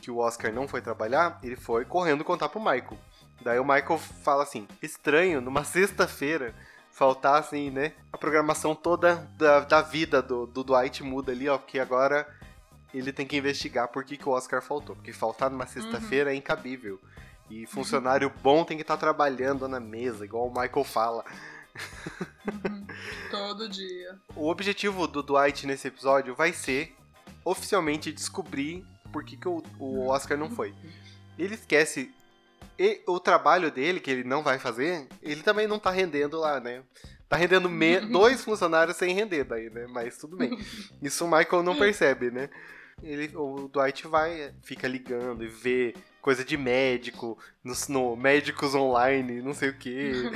que 0.00 0.10
o 0.10 0.18
Oscar 0.18 0.52
não 0.52 0.66
foi 0.66 0.80
trabalhar, 0.80 1.38
ele 1.42 1.56
foi 1.56 1.84
correndo 1.84 2.24
contar 2.24 2.48
pro 2.48 2.60
Michael. 2.60 2.98
Daí 3.40 3.58
o 3.58 3.64
Michael 3.64 3.98
fala 3.98 4.42
assim: 4.42 4.66
estranho, 4.82 5.40
numa 5.40 5.64
sexta-feira 5.64 6.54
faltar, 6.90 7.40
assim, 7.40 7.70
né? 7.70 7.92
A 8.12 8.18
programação 8.18 8.74
toda 8.74 9.16
da, 9.36 9.60
da 9.60 9.80
vida 9.80 10.20
do, 10.20 10.46
do 10.46 10.62
Dwight 10.62 11.02
muda 11.02 11.32
ali, 11.32 11.48
ó, 11.48 11.56
porque 11.56 11.78
agora 11.78 12.26
ele 12.98 13.12
tem 13.12 13.26
que 13.26 13.36
investigar 13.36 13.88
por 13.88 14.04
que, 14.04 14.16
que 14.16 14.28
o 14.28 14.32
Oscar 14.32 14.62
faltou. 14.62 14.94
Porque 14.96 15.12
faltar 15.12 15.50
numa 15.50 15.66
sexta-feira 15.66 16.30
Uhum. 16.30 16.36
é 16.36 16.38
incabível. 16.38 17.00
E 17.50 17.66
funcionário 17.66 18.32
bom 18.42 18.64
tem 18.64 18.76
que 18.76 18.82
estar 18.82 18.96
trabalhando 18.96 19.68
na 19.68 19.78
mesa, 19.80 20.24
igual 20.24 20.46
o 20.48 20.50
Michael 20.50 20.84
fala. 20.84 21.24
Uhum. 22.46 22.86
Todo 23.30 23.68
dia. 23.68 24.18
O 24.34 24.48
objetivo 24.48 25.06
do 25.06 25.22
Dwight 25.22 25.66
nesse 25.66 25.88
episódio 25.88 26.34
vai 26.34 26.52
ser 26.52 26.94
oficialmente 27.44 28.12
descobrir 28.12 28.84
por 29.12 29.24
que, 29.24 29.36
que 29.36 29.48
o, 29.48 29.62
o 29.78 30.08
Oscar 30.08 30.38
não 30.38 30.50
foi. 30.50 30.74
Ele 31.38 31.54
esquece. 31.54 32.12
E 32.78 33.02
o 33.06 33.20
trabalho 33.20 33.70
dele, 33.70 34.00
que 34.00 34.10
ele 34.10 34.24
não 34.24 34.42
vai 34.42 34.58
fazer, 34.58 35.06
ele 35.22 35.42
também 35.42 35.66
não 35.66 35.78
tá 35.78 35.90
rendendo 35.90 36.38
lá, 36.38 36.58
né? 36.58 36.82
Tá 37.28 37.36
rendendo 37.36 37.68
dois 38.10 38.42
funcionários 38.42 38.96
sem 38.96 39.14
render 39.14 39.44
daí, 39.44 39.68
né? 39.70 39.86
Mas 39.88 40.16
tudo 40.16 40.36
bem. 40.36 40.58
Isso 41.02 41.24
o 41.24 41.30
Michael 41.30 41.62
não 41.62 41.76
percebe, 41.76 42.30
né? 42.30 42.48
Ele, 43.02 43.30
o 43.36 43.68
Dwight 43.68 44.06
vai, 44.08 44.52
fica 44.62 44.88
ligando 44.88 45.44
e 45.44 45.48
vê 45.48 45.94
coisa 46.20 46.44
de 46.44 46.56
médico, 46.56 47.38
no, 47.62 47.74
no 47.88 48.16
médicos 48.16 48.74
online, 48.74 49.40
não 49.42 49.54
sei 49.54 49.68
o 49.70 49.78
quê. 49.78 50.12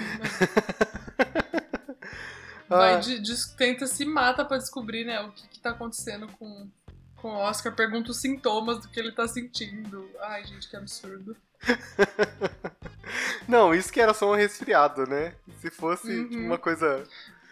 Vai 2.69 2.99
de, 3.01 3.21
de- 3.21 3.57
tenta 3.57 3.87
se 3.87 4.05
mata 4.05 4.45
pra 4.45 4.59
descobrir, 4.59 5.05
né, 5.05 5.21
o 5.21 5.31
que, 5.31 5.47
que 5.49 5.61
tá 5.61 5.71
acontecendo 5.71 6.27
com, 6.33 6.69
com 7.15 7.29
o 7.29 7.37
Oscar. 7.37 7.73
Pergunta 7.75 8.11
os 8.11 8.21
sintomas 8.21 8.81
do 8.83 8.89
que 8.89 8.99
ele 8.99 9.13
tá 9.13 9.29
sentindo. 9.29 10.11
Ai, 10.21 10.45
gente, 10.45 10.69
que 10.69 10.77
absurdo. 10.77 11.37
Não, 13.47 13.73
isso 13.73 13.93
que 13.93 14.01
era 14.01 14.13
só 14.13 14.33
um 14.33 14.35
resfriado, 14.35 15.07
né? 15.07 15.35
Se 15.61 15.71
fosse 15.71 16.11
Uhum. 16.11 16.47
uma 16.47 16.59
coisa. 16.59 17.05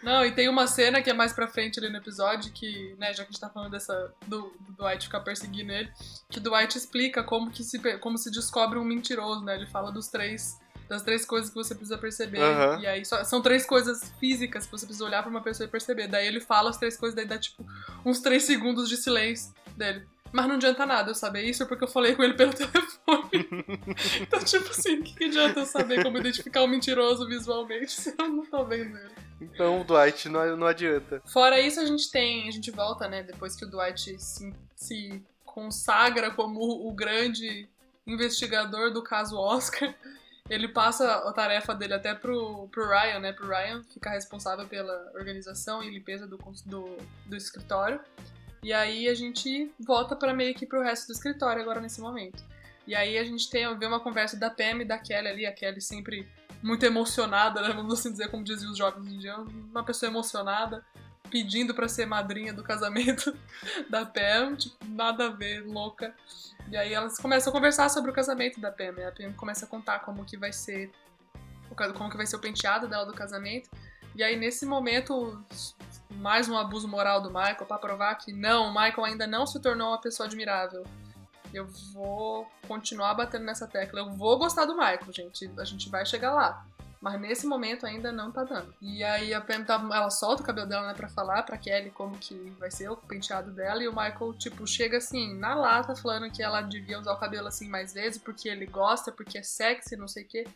Não, 0.05 0.23
e 0.23 0.31
tem 0.31 0.47
uma 0.47 0.67
cena 0.67 1.01
que 1.01 1.09
é 1.09 1.13
mais 1.13 1.33
pra 1.33 1.47
frente 1.47 1.79
ali 1.79 1.89
no 1.89 1.97
episódio, 1.97 2.51
que, 2.53 2.95
né, 2.99 3.07
já 3.11 3.23
que 3.23 3.29
a 3.29 3.31
gente 3.31 3.39
tá 3.41 3.49
falando 3.49 3.71
dessa. 3.71 4.13
Do, 4.27 4.53
do 4.59 4.73
Dwight 4.77 5.05
ficar 5.05 5.19
perseguindo 5.21 5.71
ele, 5.71 5.91
que 6.29 6.39
Dwight 6.39 6.77
explica 6.77 7.23
como 7.23 7.49
que 7.49 7.63
se, 7.63 7.79
como 7.97 8.17
se 8.17 8.29
descobre 8.29 8.77
um 8.77 8.83
mentiroso, 8.83 9.43
né? 9.43 9.55
Ele 9.55 9.65
fala 9.65 9.91
dos 9.91 10.07
três. 10.07 10.59
Das 10.87 11.01
três 11.01 11.25
coisas 11.25 11.49
que 11.49 11.55
você 11.55 11.73
precisa 11.73 11.97
perceber. 11.97 12.39
Aham. 12.39 12.79
E 12.79 12.85
aí 12.85 13.03
só- 13.03 13.23
são 13.23 13.41
três 13.41 13.65
coisas 13.65 14.13
físicas 14.19 14.65
que 14.65 14.71
você 14.71 14.85
precisa 14.85 15.03
olhar 15.03 15.23
pra 15.23 15.31
uma 15.31 15.41
pessoa 15.41 15.65
e 15.65 15.69
perceber. 15.69 16.07
Daí 16.07 16.27
ele 16.27 16.39
fala 16.39 16.69
as 16.69 16.77
três 16.77 16.95
coisas, 16.95 17.15
daí 17.15 17.25
dá 17.25 17.39
tipo 17.39 17.65
uns 18.05 18.19
três 18.19 18.43
segundos 18.43 18.87
de 18.87 18.95
silêncio 18.95 19.51
dele. 19.75 20.05
Mas 20.35 20.47
não 20.47 20.55
adianta 20.55 20.85
nada 20.85 21.11
eu 21.11 21.15
saber 21.15 21.43
isso 21.43 21.65
porque 21.65 21.85
eu 21.85 21.87
falei 21.87 22.13
com 22.13 22.21
ele 22.21 22.33
pelo 22.33 22.51
telefone. 22.53 23.47
então, 24.21 24.43
tipo 24.43 24.69
assim, 24.69 24.99
o 24.99 25.03
que, 25.03 25.15
que 25.15 25.23
adianta 25.23 25.61
eu 25.61 25.65
saber 25.65 26.03
como 26.03 26.17
identificar 26.17 26.61
um 26.61 26.67
mentiroso 26.67 27.25
visualmente 27.25 27.93
se 27.93 28.13
eu 28.19 28.27
não 28.27 28.45
tô 28.45 28.65
vendo 28.65 28.97
ele? 28.97 29.15
Então 29.39 29.79
o 29.79 29.85
Dwight 29.85 30.27
não, 30.27 30.57
não 30.57 30.67
adianta. 30.67 31.21
Fora 31.25 31.61
isso, 31.61 31.79
a 31.79 31.85
gente 31.85 32.11
tem. 32.11 32.49
A 32.49 32.51
gente 32.51 32.69
volta, 32.69 33.07
né? 33.07 33.23
Depois 33.23 33.55
que 33.55 33.63
o 33.63 33.69
Dwight 33.69 34.21
se, 34.21 34.53
se 34.75 35.23
consagra 35.45 36.29
como 36.31 36.59
o 36.85 36.93
grande 36.93 37.69
investigador 38.05 38.91
do 38.91 39.01
caso 39.01 39.37
Oscar. 39.37 39.95
Ele 40.49 40.67
passa 40.67 41.15
a 41.27 41.31
tarefa 41.31 41.73
dele 41.73 41.93
até 41.93 42.13
pro, 42.13 42.67
pro 42.67 42.89
Ryan, 42.89 43.19
né? 43.19 43.31
Pro 43.31 43.47
Ryan 43.47 43.83
ficar 43.85 44.11
responsável 44.11 44.67
pela 44.67 45.11
organização 45.13 45.81
e 45.81 45.89
limpeza 45.89 46.27
do, 46.27 46.37
do, 46.65 46.97
do 47.25 47.35
escritório. 47.37 48.01
E 48.65 48.73
aí 48.73 49.07
a 49.07 49.13
gente 49.13 49.71
volta 49.79 50.15
para 50.15 50.33
meio 50.33 50.55
que 50.55 50.65
pro 50.65 50.81
resto 50.81 51.05
do 51.05 51.13
escritório 51.13 51.61
agora 51.61 51.79
nesse 51.79 52.01
momento. 52.01 52.43
E 52.87 52.95
aí 52.95 53.15
a 53.15 53.23
gente 53.23 53.47
tem 53.47 53.77
vê 53.77 53.85
uma 53.85 53.99
conversa 53.99 54.37
da 54.37 54.49
Pam 54.49 54.81
e 54.81 54.85
da 54.85 54.97
Kelly 54.97 55.27
ali, 55.27 55.45
a 55.45 55.51
Kelly 55.51 55.79
sempre 55.79 56.27
muito 56.63 56.83
emocionada, 56.83 57.61
né? 57.61 57.71
Vamos 57.71 57.99
assim 57.99 58.11
dizer, 58.11 58.27
como 58.29 58.43
diziam 58.43 58.71
os 58.71 58.77
jovens 58.79 59.05
hoje 59.05 59.15
em 59.17 59.19
dia, 59.19 59.37
uma 59.37 59.83
pessoa 59.83 60.09
emocionada, 60.09 60.83
pedindo 61.29 61.75
para 61.75 61.87
ser 61.87 62.07
madrinha 62.07 62.53
do 62.53 62.63
casamento 62.63 63.37
da 63.87 64.03
Pam, 64.03 64.55
tipo, 64.55 64.83
nada 64.87 65.27
a 65.27 65.29
ver, 65.29 65.63
louca. 65.63 66.15
E 66.71 66.75
aí 66.75 66.91
elas 66.91 67.19
começam 67.19 67.51
a 67.51 67.55
conversar 67.55 67.87
sobre 67.89 68.09
o 68.09 68.13
casamento 68.15 68.59
da 68.59 68.71
Pam, 68.71 68.95
e 68.97 69.03
a 69.03 69.11
Pam 69.11 69.31
começa 69.33 69.65
a 69.65 69.69
contar 69.69 69.99
como 69.99 70.25
que 70.25 70.37
vai 70.37 70.51
ser 70.51 70.89
como 71.75 72.09
que 72.09 72.17
vai 72.17 72.25
ser 72.25 72.37
o 72.37 72.39
penteado 72.39 72.87
dela 72.87 73.05
do 73.05 73.13
casamento. 73.13 73.69
E 74.15 74.23
aí 74.23 74.37
nesse 74.37 74.65
momento, 74.65 75.43
mais 76.09 76.47
um 76.47 76.57
abuso 76.57 76.87
moral 76.87 77.21
do 77.21 77.29
Michael 77.29 77.65
para 77.65 77.77
provar 77.77 78.15
que 78.15 78.31
não, 78.31 78.67
o 78.67 78.73
Michael 78.73 79.03
ainda 79.03 79.27
não 79.27 79.45
se 79.45 79.59
tornou 79.59 79.89
uma 79.89 79.99
pessoa 79.99 80.25
admirável. 80.25 80.85
Eu 81.53 81.67
vou 81.93 82.49
continuar 82.65 83.13
batendo 83.13 83.43
nessa 83.43 83.67
tecla. 83.67 83.99
Eu 83.99 84.11
vou 84.11 84.37
gostar 84.37 84.65
do 84.65 84.73
Michael, 84.73 85.11
gente. 85.11 85.51
A 85.57 85.65
gente 85.65 85.89
vai 85.89 86.05
chegar 86.05 86.33
lá. 86.33 86.65
Mas 87.01 87.19
nesse 87.19 87.45
momento 87.45 87.85
ainda 87.85 88.11
não 88.11 88.31
tá 88.31 88.43
dando. 88.43 88.73
E 88.81 89.03
aí 89.03 89.33
a 89.33 89.41
Pam 89.41 89.63
tá, 89.63 89.75
ela 89.75 90.09
solta 90.09 90.41
o 90.41 90.45
cabelo 90.45 90.67
dela, 90.67 90.87
né, 90.87 90.93
pra 90.93 91.07
falar 91.09 91.43
pra 91.43 91.57
Kelly 91.57 91.91
como 91.91 92.17
que 92.17 92.33
vai 92.57 92.71
ser 92.71 92.89
o 92.89 92.97
penteado 92.97 93.51
dela. 93.51 93.83
E 93.83 93.87
o 93.87 93.91
Michael, 93.91 94.33
tipo, 94.33 94.65
chega 94.65 94.97
assim, 94.97 95.37
na 95.37 95.53
lata, 95.53 95.95
falando 95.95 96.31
que 96.31 96.41
ela 96.41 96.61
devia 96.61 96.99
usar 96.99 97.13
o 97.13 97.19
cabelo 97.19 97.47
assim 97.47 97.69
mais 97.69 97.93
vezes, 97.93 98.17
porque 98.17 98.49
ele 98.49 98.65
gosta, 98.65 99.11
porque 99.11 99.37
é 99.37 99.43
sexy, 99.43 99.95
não 99.95 100.07
sei 100.07 100.23
o 100.23 100.27
quê. 100.27 100.47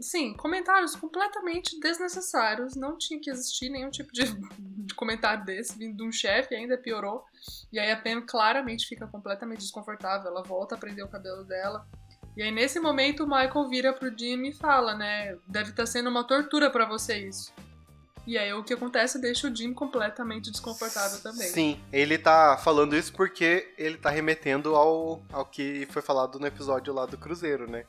Sim, 0.00 0.34
comentários 0.34 0.94
completamente 0.94 1.78
desnecessários. 1.80 2.76
Não 2.76 2.96
tinha 2.96 3.20
que 3.20 3.30
existir 3.30 3.68
nenhum 3.70 3.90
tipo 3.90 4.12
de, 4.12 4.24
de 4.58 4.94
comentário 4.94 5.44
desse, 5.44 5.76
vindo 5.78 5.96
de 5.96 6.02
um 6.02 6.12
chefe, 6.12 6.54
ainda 6.54 6.76
piorou. 6.76 7.24
E 7.72 7.78
aí 7.78 7.90
a 7.90 7.96
Pam 7.96 8.22
claramente 8.22 8.86
fica 8.86 9.06
completamente 9.06 9.60
desconfortável. 9.60 10.30
Ela 10.30 10.42
volta 10.42 10.74
a 10.74 10.78
prender 10.78 11.04
o 11.04 11.08
cabelo 11.08 11.44
dela. 11.44 11.86
E 12.36 12.42
aí, 12.42 12.50
nesse 12.50 12.78
momento, 12.78 13.24
o 13.24 13.26
Michael 13.26 13.68
vira 13.68 13.92
pro 13.94 14.16
Jim 14.16 14.42
e 14.46 14.52
fala, 14.52 14.94
né? 14.94 15.36
Deve 15.48 15.70
estar 15.70 15.84
tá 15.84 15.86
sendo 15.86 16.10
uma 16.10 16.22
tortura 16.22 16.70
para 16.70 16.84
você 16.84 17.26
isso. 17.26 17.50
E 18.26 18.36
aí, 18.36 18.52
o 18.52 18.62
que 18.62 18.74
acontece 18.74 19.18
deixa 19.18 19.48
o 19.48 19.54
Jim 19.54 19.72
completamente 19.72 20.50
desconfortável 20.50 21.18
também. 21.22 21.46
Sim, 21.48 21.80
ele 21.90 22.18
tá 22.18 22.58
falando 22.58 22.94
isso 22.94 23.12
porque 23.14 23.72
ele 23.78 23.96
tá 23.96 24.10
remetendo 24.10 24.74
ao, 24.74 25.22
ao 25.32 25.46
que 25.46 25.86
foi 25.90 26.02
falado 26.02 26.38
no 26.38 26.46
episódio 26.46 26.92
lá 26.92 27.06
do 27.06 27.16
Cruzeiro, 27.16 27.70
né? 27.70 27.86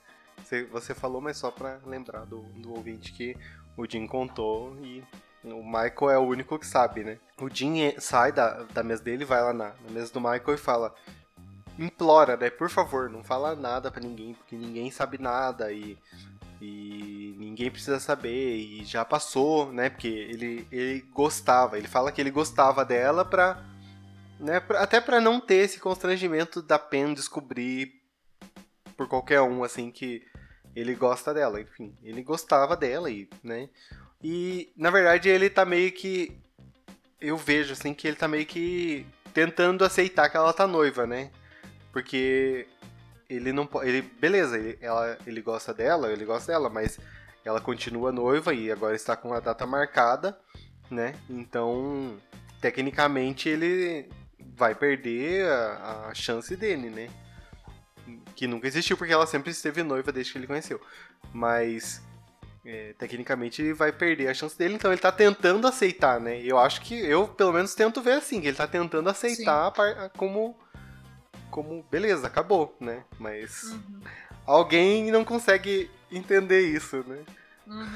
Você, 0.71 0.93
falou, 0.93 1.21
mas 1.21 1.37
só 1.37 1.51
pra 1.51 1.79
lembrar 1.85 2.25
do, 2.25 2.41
do 2.41 2.73
ouvinte 2.73 3.11
que 3.11 3.35
o 3.75 3.85
Jim 3.89 4.07
contou 4.07 4.75
e 4.81 5.03
o 5.43 5.63
Michael 5.63 6.09
é 6.09 6.17
o 6.17 6.23
único 6.23 6.57
que 6.57 6.65
sabe, 6.65 7.03
né? 7.03 7.17
O 7.39 7.49
Jim 7.49 7.93
sai 7.99 8.31
da, 8.31 8.63
da 8.73 8.83
mesa 8.83 9.03
dele, 9.03 9.25
vai 9.25 9.41
lá 9.41 9.53
na, 9.53 9.73
na 9.83 9.91
mesa 9.91 10.11
do 10.11 10.21
Michael 10.21 10.53
e 10.53 10.57
fala: 10.57 10.93
implora, 11.77 12.35
né? 12.35 12.49
Por 12.49 12.69
favor, 12.69 13.09
não 13.09 13.23
fala 13.23 13.55
nada 13.55 13.91
para 13.91 14.01
ninguém, 14.01 14.33
porque 14.33 14.55
ninguém 14.55 14.89
sabe 14.89 15.17
nada 15.17 15.71
e, 15.71 15.97
e 16.61 17.35
ninguém 17.37 17.69
precisa 17.69 17.99
saber 17.99 18.55
e 18.55 18.83
já 18.83 19.05
passou, 19.05 19.71
né? 19.71 19.89
Porque 19.89 20.07
ele, 20.07 20.67
ele 20.71 21.01
gostava, 21.13 21.77
ele 21.77 21.87
fala 21.87 22.11
que 22.11 22.19
ele 22.19 22.31
gostava 22.31 22.83
dela 22.83 23.23
pra, 23.23 23.63
né? 24.39 24.59
Pra, 24.59 24.81
até 24.81 24.99
para 24.99 25.21
não 25.21 25.39
ter 25.39 25.57
esse 25.57 25.79
constrangimento 25.79 26.61
da 26.61 26.79
Pen 26.79 27.13
descobrir 27.13 27.96
por 28.97 29.07
qualquer 29.07 29.41
um, 29.41 29.63
assim, 29.63 29.91
que 29.91 30.25
ele 30.75 30.95
gosta 30.95 31.33
dela, 31.33 31.61
enfim, 31.61 31.95
ele 32.03 32.21
gostava 32.21 32.75
dela 32.75 33.09
e, 33.09 33.29
né? 33.43 33.69
E 34.21 34.71
na 34.75 34.89
verdade 34.89 35.29
ele 35.29 35.49
tá 35.49 35.63
meio 35.63 35.91
que 35.91 36.37
eu 37.21 37.37
vejo 37.37 37.73
assim 37.73 37.93
que 37.93 38.07
ele 38.07 38.17
tá 38.17 38.27
meio 38.27 38.45
que 38.45 39.05
tentando 39.33 39.85
aceitar 39.85 40.29
que 40.29 40.37
ela 40.37 40.53
tá 40.53 40.67
noiva, 40.67 41.05
né? 41.05 41.31
Porque 41.91 42.67
ele 43.29 43.51
não 43.51 43.65
pode. 43.65 43.89
Ele, 43.89 44.01
beleza, 44.01 44.57
ele, 44.57 44.77
ela, 44.81 45.17
ele 45.25 45.41
gosta 45.41 45.73
dela, 45.73 46.11
ele 46.11 46.25
gosta 46.25 46.51
dela, 46.51 46.69
mas 46.69 46.99
ela 47.43 47.61
continua 47.61 48.11
noiva 48.11 48.53
e 48.53 48.71
agora 48.71 48.95
está 48.95 49.15
com 49.15 49.33
a 49.33 49.39
data 49.39 49.65
marcada, 49.65 50.37
né? 50.89 51.15
Então, 51.29 52.17
tecnicamente, 52.61 53.49
ele 53.49 54.09
vai 54.55 54.75
perder 54.75 55.47
a, 55.47 56.07
a 56.09 56.13
chance 56.13 56.55
dele, 56.55 56.89
né? 56.89 57.09
Que 58.37 58.45
nunca 58.45 58.67
existiu, 58.67 58.95
porque 58.95 59.11
ela 59.11 59.25
sempre 59.25 59.49
esteve 59.49 59.81
noiva 59.81 60.11
desde 60.11 60.31
que 60.31 60.37
ele 60.37 60.45
conheceu. 60.45 60.79
Mas, 61.33 62.03
é, 62.63 62.93
tecnicamente, 62.97 63.63
ele 63.63 63.73
vai 63.73 63.91
perder 63.91 64.27
a 64.27 64.33
chance 64.33 64.55
dele, 64.55 64.75
então 64.75 64.91
ele 64.91 65.01
tá 65.01 65.11
tentando 65.11 65.67
aceitar, 65.67 66.21
né? 66.21 66.39
Eu 66.43 66.59
acho 66.59 66.81
que 66.81 66.93
eu, 66.93 67.27
pelo 67.27 67.51
menos, 67.51 67.73
tento 67.73 67.99
ver 67.99 68.13
assim, 68.13 68.39
que 68.39 68.47
ele 68.47 68.55
tá 68.55 68.67
tentando 68.67 69.09
aceitar 69.09 69.73
como 70.15 70.55
como, 71.49 71.83
beleza, 71.89 72.27
acabou, 72.27 72.75
né? 72.79 73.03
Mas 73.17 73.63
uhum. 73.63 74.01
alguém 74.45 75.11
não 75.11 75.25
consegue 75.25 75.89
entender 76.11 76.61
isso, 76.61 77.03
né? 77.07 77.23
Uhum. 77.65 77.87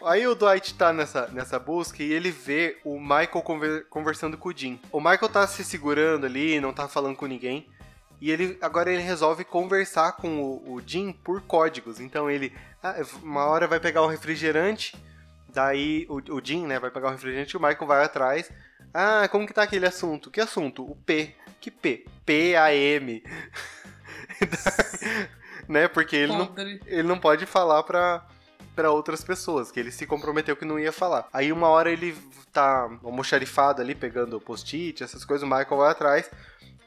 Aí 0.08 0.26
o 0.26 0.34
Dwight 0.34 0.74
tá 0.74 0.92
nessa, 0.92 1.28
nessa 1.28 1.58
busca 1.58 2.02
e 2.02 2.10
ele 2.10 2.30
vê 2.30 2.78
o 2.84 2.98
Michael 2.98 3.42
conver, 3.42 3.86
conversando 3.88 4.38
com 4.38 4.48
o 4.48 4.56
Jim. 4.56 4.80
O 4.90 4.98
Michael 4.98 5.28
tá 5.28 5.46
se 5.46 5.62
segurando 5.62 6.24
ali, 6.24 6.58
não 6.58 6.72
tá 6.72 6.88
falando 6.88 7.16
com 7.16 7.26
ninguém. 7.26 7.68
E 8.20 8.30
ele 8.30 8.58
agora 8.60 8.92
ele 8.92 9.02
resolve 9.02 9.44
conversar 9.44 10.12
com 10.12 10.42
o, 10.42 10.74
o 10.74 10.82
Jim 10.84 11.12
por 11.12 11.40
códigos. 11.42 12.00
Então 12.00 12.30
ele, 12.30 12.52
ah, 12.82 12.96
uma 13.22 13.46
hora 13.46 13.66
vai 13.66 13.80
pegar 13.80 14.02
um 14.02 14.06
refrigerante, 14.06 14.94
daí 15.48 16.06
o, 16.08 16.16
o 16.34 16.40
Jim, 16.44 16.66
né, 16.66 16.78
vai 16.78 16.90
pegar 16.90 17.08
o 17.08 17.12
refrigerante, 17.12 17.56
o 17.56 17.60
Michael 17.60 17.86
vai 17.86 18.04
atrás. 18.04 18.50
Ah, 18.92 19.26
como 19.28 19.46
que 19.46 19.54
tá 19.54 19.62
aquele 19.62 19.86
assunto? 19.86 20.30
Que 20.30 20.40
assunto? 20.40 20.82
O 20.82 20.94
P. 20.94 21.34
Que 21.60 21.70
P? 21.70 22.06
P-A-M. 22.26 23.22
né? 25.68 25.88
Porque 25.88 26.16
ele 26.16 26.32
não, 26.32 26.54
ele 26.86 27.02
não 27.04 27.18
pode 27.18 27.46
falar 27.46 27.82
pra, 27.84 28.26
pra 28.74 28.90
outras 28.90 29.22
pessoas, 29.22 29.70
que 29.70 29.78
ele 29.80 29.92
se 29.92 30.06
comprometeu 30.06 30.56
que 30.56 30.64
não 30.64 30.78
ia 30.78 30.92
falar. 30.92 31.28
Aí 31.32 31.52
uma 31.52 31.68
hora 31.68 31.90
ele 31.90 32.16
tá 32.52 32.90
almoxarifado 33.04 33.80
ali, 33.80 33.94
pegando 33.94 34.40
post-it, 34.40 35.02
essas 35.02 35.24
coisas, 35.24 35.46
o 35.46 35.50
Michael 35.50 35.76
vai 35.76 35.90
atrás. 35.90 36.30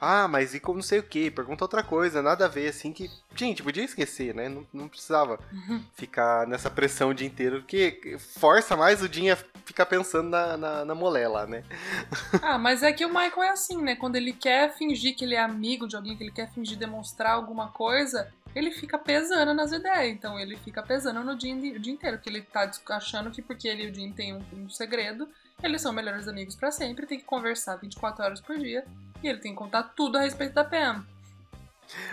Ah, 0.06 0.28
mas 0.28 0.54
e 0.54 0.60
como 0.60 0.76
não 0.76 0.84
sei 0.84 1.00
o 1.00 1.04
que? 1.04 1.32
Pergunta 1.32 1.64
outra 1.64 1.82
coisa, 1.82 2.22
nada 2.22 2.44
a 2.46 2.50
ver, 2.50 2.68
assim, 2.68 2.92
que. 2.92 3.10
Gente, 3.34 3.64
podia 3.64 3.86
esquecer, 3.86 4.36
né? 4.36 4.50
Não, 4.50 4.68
não 4.74 4.90
precisava 4.90 5.40
uhum. 5.52 5.82
ficar 5.96 6.46
nessa 6.46 6.70
pressão 6.70 7.10
o 7.10 7.14
dia 7.14 7.26
inteiro, 7.26 7.62
porque 7.62 8.18
força 8.20 8.76
mais 8.76 9.02
o 9.02 9.08
dia 9.08 9.38
ficar 9.66 9.86
pensando 9.86 10.30
na, 10.30 10.58
na, 10.58 10.86
na 10.86 10.94
mulher 10.94 11.30
lá, 11.30 11.48
né? 11.48 11.64
Ah, 12.44 12.58
mas 12.58 12.84
é 12.84 12.92
que 12.92 13.06
o 13.06 13.10
Michael 13.10 13.44
é 13.44 13.50
assim, 13.50 13.82
né? 13.82 13.96
Quando 13.96 14.18
ele 14.18 14.34
quer 14.34 14.76
fingir 14.76 15.16
que 15.16 15.24
ele 15.24 15.36
é 15.36 15.40
amigo 15.40 15.88
de 15.88 15.96
alguém, 15.96 16.18
que 16.18 16.24
ele 16.24 16.32
quer 16.32 16.52
fingir 16.52 16.78
demonstrar 16.78 17.32
alguma 17.32 17.70
coisa, 17.70 18.30
ele 18.54 18.72
fica 18.72 18.98
pesando 18.98 19.54
nas 19.54 19.72
ideias. 19.72 20.14
Então 20.14 20.38
ele 20.38 20.58
fica 20.58 20.84
pesando 20.84 21.24
no 21.24 21.38
dia, 21.38 21.56
o 21.56 21.80
dia 21.80 21.94
inteiro, 21.94 22.18
porque 22.18 22.30
ele 22.30 22.42
tá 22.42 22.70
achando 22.90 23.32
que 23.32 23.42
porque 23.42 23.70
ele 23.70 23.86
e 23.86 23.90
o 23.90 23.96
Jim 23.96 24.12
têm 24.12 24.36
um, 24.36 24.44
um 24.54 24.70
segredo, 24.70 25.30
eles 25.64 25.82
são 25.82 25.94
melhores 25.94 26.28
amigos 26.28 26.56
para 26.56 26.72
sempre, 26.72 27.08
tem 27.08 27.20
que 27.20 27.26
conversar 27.26 27.78
24 27.78 28.26
horas 28.26 28.42
por 28.42 28.58
dia 28.58 28.86
e 29.26 29.30
ele 29.30 29.40
tem 29.40 29.52
que 29.52 29.58
contar 29.58 29.84
tudo 29.84 30.18
a 30.18 30.22
respeito 30.22 30.54
da 30.54 30.64
Pam. 30.64 31.06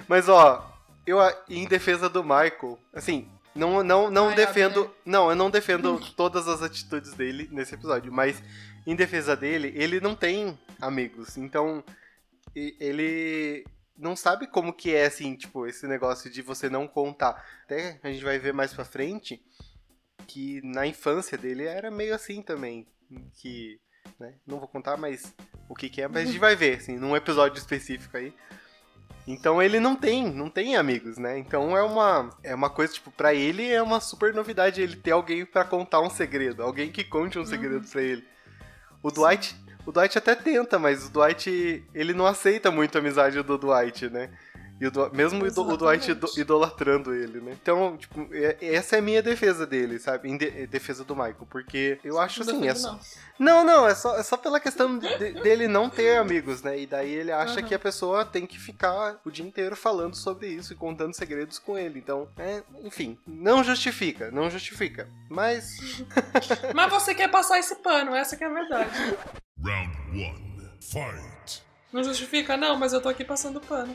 Mas 0.08 0.28
ó, 0.28 0.70
eu 1.06 1.18
em 1.48 1.66
defesa 1.66 2.08
do 2.08 2.22
Michael, 2.22 2.78
assim, 2.92 3.28
não 3.54 3.82
não 3.82 4.10
não 4.10 4.28
Ai, 4.28 4.34
defendo, 4.34 4.84
né? 4.84 4.90
não, 5.04 5.30
eu 5.30 5.36
não 5.36 5.50
defendo 5.50 6.00
todas 6.14 6.48
as 6.48 6.62
atitudes 6.62 7.14
dele 7.14 7.48
nesse 7.50 7.74
episódio, 7.74 8.12
mas 8.12 8.42
em 8.86 8.94
defesa 8.96 9.36
dele, 9.36 9.72
ele 9.76 10.00
não 10.00 10.14
tem 10.14 10.58
amigos. 10.80 11.36
Então, 11.36 11.84
ele 12.54 13.64
não 13.96 14.16
sabe 14.16 14.46
como 14.46 14.72
que 14.72 14.94
é 14.94 15.06
assim, 15.06 15.36
tipo, 15.36 15.66
esse 15.66 15.86
negócio 15.86 16.30
de 16.30 16.42
você 16.42 16.68
não 16.68 16.88
contar. 16.88 17.44
Até 17.64 18.00
a 18.02 18.10
gente 18.10 18.24
vai 18.24 18.38
ver 18.38 18.52
mais 18.52 18.72
pra 18.72 18.84
frente 18.84 19.42
que 20.26 20.60
na 20.62 20.86
infância 20.86 21.36
dele 21.36 21.64
era 21.64 21.90
meio 21.90 22.14
assim 22.14 22.42
também, 22.42 22.86
que 23.34 23.80
né? 24.18 24.34
Não 24.46 24.58
vou 24.58 24.68
contar 24.68 24.96
mais 24.96 25.34
o 25.68 25.74
que, 25.74 25.88
que 25.88 26.02
é, 26.02 26.08
mas 26.08 26.22
a 26.22 26.24
gente 26.26 26.38
vai 26.38 26.56
ver, 26.56 26.78
assim, 26.78 26.96
num 26.96 27.16
episódio 27.16 27.58
específico 27.58 28.16
aí. 28.16 28.34
Então 29.26 29.62
ele 29.62 29.78
não 29.78 29.94
tem, 29.94 30.28
não 30.32 30.50
tem 30.50 30.76
amigos, 30.76 31.18
né? 31.18 31.38
Então 31.38 31.76
é 31.76 31.82
uma, 31.82 32.30
é 32.42 32.54
uma 32.54 32.70
coisa, 32.70 32.92
tipo, 32.92 33.10
pra 33.10 33.34
ele 33.34 33.70
é 33.70 33.82
uma 33.82 34.00
super 34.00 34.34
novidade 34.34 34.80
ele 34.80 34.96
ter 34.96 35.12
alguém 35.12 35.44
para 35.44 35.64
contar 35.64 36.00
um 36.00 36.10
segredo, 36.10 36.62
alguém 36.62 36.90
que 36.90 37.04
conte 37.04 37.38
um 37.38 37.46
segredo 37.46 37.84
uhum. 37.84 37.90
pra 37.90 38.02
ele. 38.02 38.24
O 39.02 39.10
Dwight, 39.10 39.56
o 39.86 39.92
Dwight 39.92 40.18
até 40.18 40.34
tenta, 40.34 40.78
mas 40.78 41.06
o 41.06 41.10
Dwight, 41.10 41.84
ele 41.94 42.12
não 42.12 42.26
aceita 42.26 42.70
muito 42.70 42.96
a 42.96 43.00
amizade 43.00 43.42
do 43.42 43.58
Dwight, 43.58 44.08
né? 44.10 44.30
E 44.80 44.86
o 44.86 44.90
Du- 44.90 45.10
mesmo 45.12 45.44
o, 45.44 45.76
Dwight 45.76 46.10
idolatrando 46.38 47.14
ele, 47.14 47.38
né? 47.40 47.54
Então, 47.60 47.98
tipo, 47.98 48.26
é- 48.32 48.56
essa 48.60 48.96
é 48.96 48.98
a 48.98 49.02
minha 49.02 49.22
defesa 49.22 49.66
dele, 49.66 49.98
sabe? 49.98 50.30
Em 50.30 50.38
de- 50.38 50.66
defesa 50.66 51.04
do 51.04 51.14
Michael. 51.14 51.46
Porque 51.50 51.98
eu 52.02 52.18
acho 52.18 52.40
assim. 52.42 52.66
É 52.66 52.74
só... 52.74 52.98
não. 53.38 53.62
Não, 53.62 53.86
é 53.86 53.94
só, 53.94 54.16
é 54.18 54.22
só 54.22 54.38
pela 54.38 54.58
questão 54.58 54.98
de- 54.98 55.32
dele 55.42 55.68
não 55.68 55.90
ter 55.90 56.16
amigos, 56.16 56.62
né? 56.62 56.78
E 56.78 56.86
daí 56.86 57.10
ele 57.12 57.30
acha 57.30 57.60
Aham. 57.60 57.68
que 57.68 57.74
a 57.74 57.78
pessoa 57.78 58.24
tem 58.24 58.46
que 58.46 58.58
ficar 58.58 59.20
o 59.22 59.30
dia 59.30 59.44
inteiro 59.44 59.76
falando 59.76 60.14
sobre 60.16 60.48
isso 60.48 60.72
e 60.72 60.76
contando 60.76 61.12
segredos 61.14 61.58
com 61.58 61.76
ele. 61.76 61.98
Então, 61.98 62.26
é, 62.38 62.62
enfim, 62.82 63.18
não 63.26 63.62
justifica, 63.62 64.30
não 64.30 64.48
justifica. 64.48 65.06
Mas. 65.28 65.76
Mas 66.74 66.90
você 66.90 67.14
quer 67.14 67.28
passar 67.30 67.58
esse 67.58 67.76
pano, 67.76 68.14
essa 68.14 68.34
que 68.36 68.44
é 68.44 68.46
a 68.46 68.50
verdade. 68.50 68.90
Round 69.62 69.96
one. 70.24 70.70
Fight. 70.80 71.62
Não 71.92 72.02
justifica? 72.02 72.56
Não, 72.56 72.78
mas 72.78 72.92
eu 72.92 73.00
tô 73.00 73.08
aqui 73.08 73.24
passando 73.24 73.60
pano. 73.60 73.94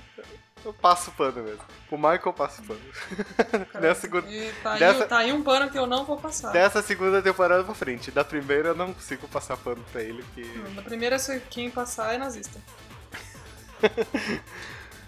Eu 0.65 0.73
passo 0.73 1.11
pano 1.11 1.43
mesmo. 1.43 1.61
O 1.91 1.95
Michael 1.95 2.21
eu 2.25 2.33
passo 2.33 2.63
pano. 2.63 2.81
Nessa 3.79 4.01
segunda, 4.01 4.27
E 4.27 4.51
tá 4.63 4.73
aí, 4.73 4.79
Dessa- 4.79 5.05
tá 5.05 5.17
aí 5.19 5.31
um 5.31 5.43
pano 5.43 5.69
que 5.69 5.77
eu 5.77 5.85
não 5.85 6.03
vou 6.03 6.17
passar. 6.17 6.51
dessa 6.51 6.81
segunda 6.81 7.21
temporada 7.21 7.63
pra 7.63 7.75
frente. 7.75 8.09
Da 8.09 8.23
primeira 8.23 8.69
eu 8.69 8.75
não 8.75 8.93
consigo 8.93 9.27
passar 9.27 9.55
pano 9.57 9.83
pra 9.91 10.01
ele, 10.01 10.23
porque. 10.23 10.43
Da 10.75 10.81
primeira, 10.81 11.17
quem 11.51 11.69
passar 11.69 12.13
é 12.13 12.17
nazista. 12.17 12.59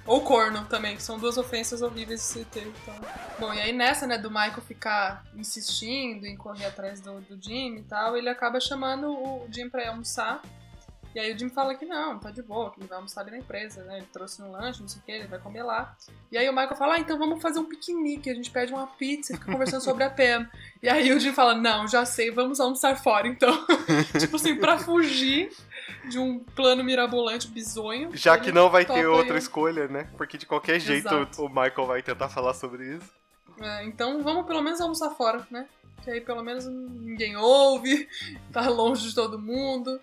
Ou 0.06 0.22
corno 0.22 0.64
também, 0.66 0.96
que 0.96 1.04
são 1.04 1.18
duas 1.18 1.38
ofensas 1.38 1.82
horríveis 1.82 2.22
de 2.22 2.26
se 2.28 2.46
ter. 2.46 2.66
Então. 2.68 2.96
Bom, 3.40 3.54
e 3.54 3.60
aí 3.60 3.74
nessa, 3.74 4.08
né, 4.08 4.18
do 4.18 4.30
Michael 4.30 4.62
ficar 4.62 5.26
insistindo 5.36 6.26
em 6.26 6.38
correr 6.38 6.66
atrás 6.66 7.02
do, 7.02 7.20
do 7.20 7.38
Jim 7.44 7.76
e 7.78 7.84
tal, 7.84 8.16
ele 8.16 8.30
acaba 8.30 8.60
chamando 8.60 9.10
o 9.12 9.48
Jim 9.52 9.70
pra 9.70 9.84
ir 9.84 9.88
almoçar. 9.88 10.42
E 11.18 11.20
aí 11.20 11.34
o 11.34 11.40
Jim 11.40 11.50
fala 11.50 11.74
que 11.74 11.84
não, 11.84 12.20
tá 12.20 12.30
de 12.30 12.44
boa, 12.44 12.70
que 12.70 12.80
ele 12.80 12.88
vai 12.88 12.98
almoçar 12.98 13.22
ali 13.22 13.32
na 13.32 13.40
empresa, 13.40 13.84
né? 13.86 13.98
Ele 13.98 14.06
trouxe 14.14 14.40
um 14.40 14.52
lanche, 14.52 14.82
não 14.82 14.88
sei 14.88 15.02
o 15.02 15.04
que, 15.04 15.12
ele 15.12 15.26
vai 15.26 15.40
comer 15.40 15.64
lá. 15.64 15.98
E 16.32 16.38
aí 16.38 16.48
o 16.48 16.54
Michael 16.54 16.76
fala, 16.76 16.94
ah, 16.94 17.00
então 17.00 17.18
vamos 17.18 17.42
fazer 17.42 17.58
um 17.58 17.66
piquenique, 17.66 18.30
a 18.30 18.36
gente 18.36 18.52
pede 18.52 18.72
uma 18.72 18.86
pizza 18.86 19.34
e 19.34 19.36
fica 19.36 19.52
conversando 19.52 19.82
sobre 19.82 20.04
a 20.04 20.12
Pam. 20.12 20.48
E 20.80 20.88
aí 20.88 21.12
o 21.12 21.20
Jim 21.20 21.34
fala, 21.34 21.56
não, 21.56 21.88
já 21.88 22.06
sei, 22.06 22.30
vamos 22.30 22.60
almoçar 22.60 22.96
fora, 23.02 23.28
então. 23.28 23.52
tipo 24.20 24.36
assim, 24.36 24.58
pra 24.58 24.78
fugir 24.78 25.50
de 26.08 26.20
um 26.20 26.38
plano 26.38 26.84
mirabolante 26.84 27.48
bizonho. 27.48 28.16
Já 28.16 28.38
que 28.38 28.52
não 28.52 28.70
vai 28.70 28.86
ter 28.86 29.08
outra 29.08 29.40
escolha, 29.40 29.88
né? 29.88 30.08
Porque 30.18 30.38
de 30.38 30.46
qualquer 30.46 30.80
jeito 30.80 31.08
Exato. 31.08 31.44
o 31.44 31.50
Michael 31.50 31.88
vai 31.88 32.04
tentar 32.04 32.30
falar 32.30 32.54
sobre 32.54 32.96
isso. 32.96 33.10
É, 33.60 33.86
então 33.86 34.22
vamos 34.22 34.46
pelo 34.46 34.62
menos 34.62 34.80
almoçar 34.80 35.10
fora, 35.10 35.48
né? 35.50 35.68
Que 36.04 36.12
aí 36.12 36.22
pelo 36.22 36.44
menos 36.44 36.68
ninguém 36.68 37.36
ouve, 37.36 38.08
tá 38.54 38.70
longe 38.70 39.10
de 39.10 39.16
todo 39.16 39.40
mundo. 39.40 40.00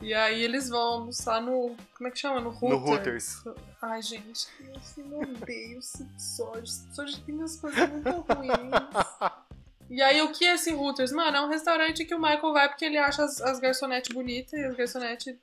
E 0.00 0.12
aí 0.12 0.42
eles 0.42 0.68
vão 0.68 0.80
almoçar 0.80 1.40
no. 1.40 1.74
Como 1.96 2.08
é 2.08 2.10
que 2.10 2.18
chama? 2.18 2.40
No 2.40 2.50
Hooters. 2.50 2.70
No 2.70 2.90
Hooters. 2.90 3.44
Ai, 3.80 4.02
gente, 4.02 4.48
eu 4.60 4.76
assim, 4.76 5.10
eu 5.10 5.20
odeio 5.20 5.78
esse 5.78 6.02
episódio. 6.02 6.64
Esse 6.64 6.84
episódio 6.84 7.20
tem 7.20 7.42
as 7.42 7.56
coisas 7.56 7.90
muito 7.90 8.10
ruins. 8.10 9.32
E 9.90 10.02
aí, 10.02 10.20
o 10.22 10.32
que 10.32 10.44
é 10.44 10.54
esse 10.54 10.72
Hooters? 10.72 11.12
Mano, 11.12 11.36
é 11.36 11.40
um 11.40 11.48
restaurante 11.48 12.04
que 12.04 12.14
o 12.14 12.18
Michael 12.18 12.52
vai 12.52 12.68
porque 12.68 12.84
ele 12.84 12.98
acha 12.98 13.24
as, 13.24 13.40
as 13.40 13.60
garçonetes 13.60 14.14
bonitas 14.14 14.52
e 14.52 14.64
as 14.64 14.74
garçonetes, 14.74 15.36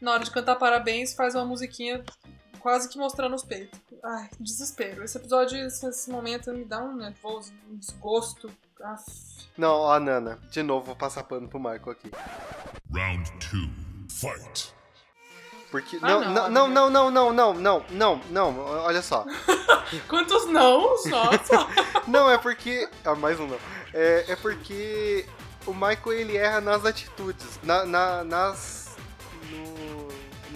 na 0.00 0.12
hora 0.12 0.24
de 0.24 0.30
cantar 0.30 0.56
parabéns, 0.56 1.14
faz 1.14 1.34
uma 1.34 1.44
musiquinha 1.44 2.04
quase 2.60 2.88
que 2.88 2.98
mostrando 2.98 3.34
os 3.34 3.42
peitos. 3.42 3.80
Ai, 4.02 4.28
desespero. 4.38 5.02
Esse 5.02 5.16
episódio, 5.18 5.58
esse, 5.58 5.86
esse 5.86 6.10
momento 6.10 6.52
me 6.52 6.64
dá 6.64 6.82
um 6.82 6.96
nervoso, 6.96 7.52
um 7.70 7.76
desgosto. 7.76 8.50
Aff. 8.82 9.04
Não, 9.56 9.72
ó, 9.72 9.98
Nana, 9.98 10.38
de 10.50 10.62
novo 10.62 10.86
vou 10.86 10.96
passar 10.96 11.24
pano 11.24 11.48
pro 11.48 11.58
Michael 11.58 11.90
aqui. 11.90 12.10
Round 12.92 13.32
two. 13.38 13.85
Fight. 14.20 14.74
Porque. 15.70 15.98
Ah, 16.00 16.08
não, 16.08 16.20
não, 16.50 16.50
não, 16.50 16.68
não, 16.68 16.90
não, 16.90 17.10
não, 17.10 17.32
não, 17.32 17.54
não, 17.54 17.84
não, 17.90 18.20
não, 18.30 18.52
não, 18.52 18.64
olha 18.84 19.02
só. 19.02 19.24
Quantos 20.08 20.46
não? 20.46 20.80
Nossa! 21.06 21.66
Não, 22.06 22.30
é 22.30 22.38
porque. 22.38 22.88
Ah, 23.04 23.14
mais 23.16 23.38
um 23.40 23.46
não. 23.48 23.58
É, 23.92 24.26
é 24.28 24.36
porque 24.36 25.26
o 25.66 25.72
Michael 25.74 26.12
ele 26.12 26.36
erra 26.36 26.60
nas 26.60 26.84
atitudes. 26.84 27.58
Na, 27.64 27.84
na- 27.84 28.22
nas. 28.24 28.94
No, 29.50 30.08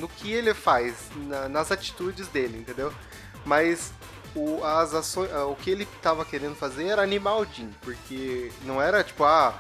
no 0.03 0.09
que 0.09 0.33
ele 0.33 0.55
faz, 0.55 0.95
na- 1.17 1.49
nas 1.49 1.73
atitudes 1.73 2.29
dele, 2.29 2.59
entendeu? 2.59 2.93
Mas 3.45 3.93
o, 4.35 4.63
as 4.65 4.95
ações, 4.95 5.31
ah, 5.33 5.47
o 5.47 5.57
que 5.57 5.71
ele 5.71 5.87
tava 6.01 6.25
querendo 6.25 6.55
fazer 6.55 6.87
era 6.87 7.03
animar 7.03 7.37
o 7.39 7.45
Jim, 7.45 7.75
porque 7.83 8.53
não 8.63 8.81
era 8.81 9.03
tipo, 9.03 9.25
ah, 9.25 9.55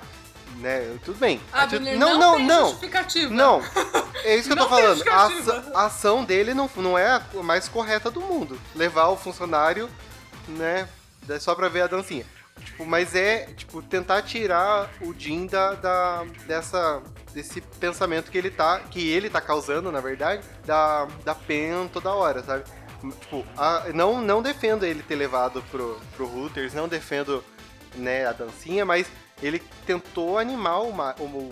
né, 0.56 0.96
tudo 1.04 1.18
bem. 1.18 1.40
Ah, 1.52 1.62
ati- 1.62 1.78
não, 1.78 1.96
não, 1.96 2.18
não, 2.18 2.38
não. 2.38 2.68
justificativa. 2.70 3.32
Não, 3.32 3.62
é 4.24 4.36
isso 4.36 4.48
que 4.48 4.52
eu 4.52 4.56
tô 4.56 4.62
Não 4.62 4.68
falando. 4.68 5.02
A, 5.08 5.80
a 5.80 5.86
ação 5.86 6.24
dele 6.24 6.52
não, 6.54 6.68
não 6.76 6.98
é 6.98 7.06
a 7.06 7.22
mais 7.42 7.68
correta 7.68 8.10
do 8.10 8.20
mundo. 8.20 8.60
Levar 8.74 9.08
o 9.08 9.16
funcionário, 9.16 9.88
né, 10.48 10.88
é 11.28 11.38
só 11.38 11.54
pra 11.54 11.68
ver 11.68 11.82
a 11.82 11.86
dancinha. 11.86 12.24
Tipo, 12.64 12.84
mas 12.84 13.14
é, 13.14 13.46
tipo, 13.56 13.80
tentar 13.80 14.20
tirar 14.22 14.90
o 15.00 15.14
Jim 15.18 15.46
da, 15.46 15.72
da- 15.74 16.24
dessa, 16.46 17.00
desse 17.32 17.60
pensamento 17.62 18.30
que 18.30 18.36
ele 18.36 18.50
tá, 18.50 18.80
que 18.80 19.08
ele 19.08 19.30
tá 19.30 19.40
causando, 19.40 19.90
na 19.90 20.00
verdade, 20.00 20.42
da, 20.66 21.06
da 21.24 21.34
Pen 21.34 21.88
toda 21.90 22.12
hora, 22.12 22.42
sabe? 22.42 22.64
Tipo, 23.20 23.46
a- 23.56 23.84
não, 23.94 24.20
não 24.20 24.42
defendo 24.42 24.84
ele 24.84 25.02
ter 25.02 25.14
levado 25.14 25.62
pro, 25.70 25.98
pro 26.14 26.26
Hooters, 26.26 26.74
não 26.74 26.86
defendo, 26.86 27.42
né, 27.94 28.26
a 28.26 28.32
dancinha, 28.32 28.84
mas 28.84 29.06
ele 29.42 29.62
tentou 29.86 30.38
animar 30.38 30.80
o, 30.80 30.90
o, 31.20 31.50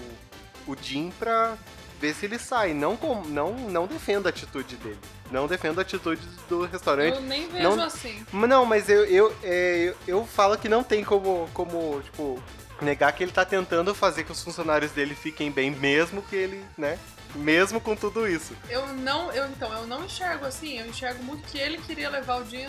o 0.67 0.77
Jim 0.81 1.13
pra 1.19 1.57
ver 2.01 2.15
se 2.15 2.27
ele 2.27 2.39
sai. 2.39 2.73
Não, 2.75 2.99
não, 3.27 3.55
não 3.55 3.87
defendo 3.87 4.27
a 4.27 4.31
atitude 4.31 4.77
dele. 4.77 4.99
Não 5.31 5.47
defendo 5.47 5.79
a 5.79 5.83
atitude 5.83 6.23
do 6.49 6.65
restaurante. 6.65 7.17
Eu 7.17 7.21
nem 7.23 7.49
vejo 7.49 7.63
Não- 7.77 7.85
assim. 7.85 8.25
Mas 8.33 8.49
Não, 8.49 8.65
mas 8.65 8.89
eu, 8.89 9.05
eu, 9.05 9.37
é, 9.43 9.95
eu, 10.07 10.19
eu 10.21 10.27
falo 10.27 10.57
que 10.57 10.69
não 10.69 10.83
tem 10.83 11.05
como, 11.05 11.49
como, 11.53 12.01
tipo, 12.03 12.43
negar 12.81 13.13
que 13.13 13.23
ele 13.23 13.33
tá 13.33 13.45
tentando 13.45 13.95
fazer 13.95 14.25
que 14.25 14.33
os 14.33 14.43
funcionários 14.43 14.93
dele 14.93 15.15
fiquem 15.15 15.51
bem, 15.51 15.71
mesmo 15.71 16.23
que 16.23 16.37
ele, 16.37 16.65
né? 16.77 16.99
Mesmo 17.35 17.79
com 17.79 17.95
tudo 17.95 18.27
isso. 18.27 18.55
Eu 18.71 18.87
não, 18.95 19.31
eu 19.33 19.47
então, 19.49 19.71
eu 19.75 19.87
não 19.87 20.03
enxergo 20.05 20.47
assim, 20.47 20.79
eu 20.79 20.87
enxergo 20.87 21.23
muito 21.23 21.43
que 21.47 21.59
ele 21.59 21.77
queria 21.77 22.09
levar 22.09 22.41
o 22.41 22.45
Jim 22.47 22.67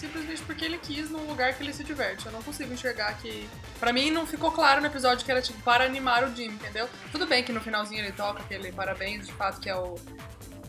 simplesmente 0.00 0.42
porque 0.42 0.64
ele 0.64 0.78
quis 0.78 1.10
num 1.10 1.26
lugar 1.26 1.52
que 1.54 1.62
ele 1.62 1.72
se 1.72 1.84
diverte. 1.84 2.26
Eu 2.26 2.32
não 2.32 2.42
consigo 2.42 2.72
enxergar 2.72 3.12
que. 3.18 3.48
Pra 3.78 3.92
mim 3.92 4.10
não 4.10 4.26
ficou 4.26 4.50
claro 4.50 4.80
no 4.80 4.86
episódio 4.86 5.24
que 5.24 5.30
era 5.30 5.42
tipo 5.42 5.60
para 5.62 5.84
animar 5.84 6.24
o 6.24 6.34
Jim, 6.34 6.46
entendeu? 6.46 6.88
Tudo 7.12 7.26
bem 7.26 7.44
que 7.44 7.52
no 7.52 7.60
finalzinho 7.60 8.00
ele 8.00 8.12
toca 8.12 8.40
aquele 8.40 8.72
parabéns, 8.72 9.26
de 9.26 9.32
fato, 9.34 9.60
que 9.60 9.68
é 9.68 9.76
o. 9.76 9.96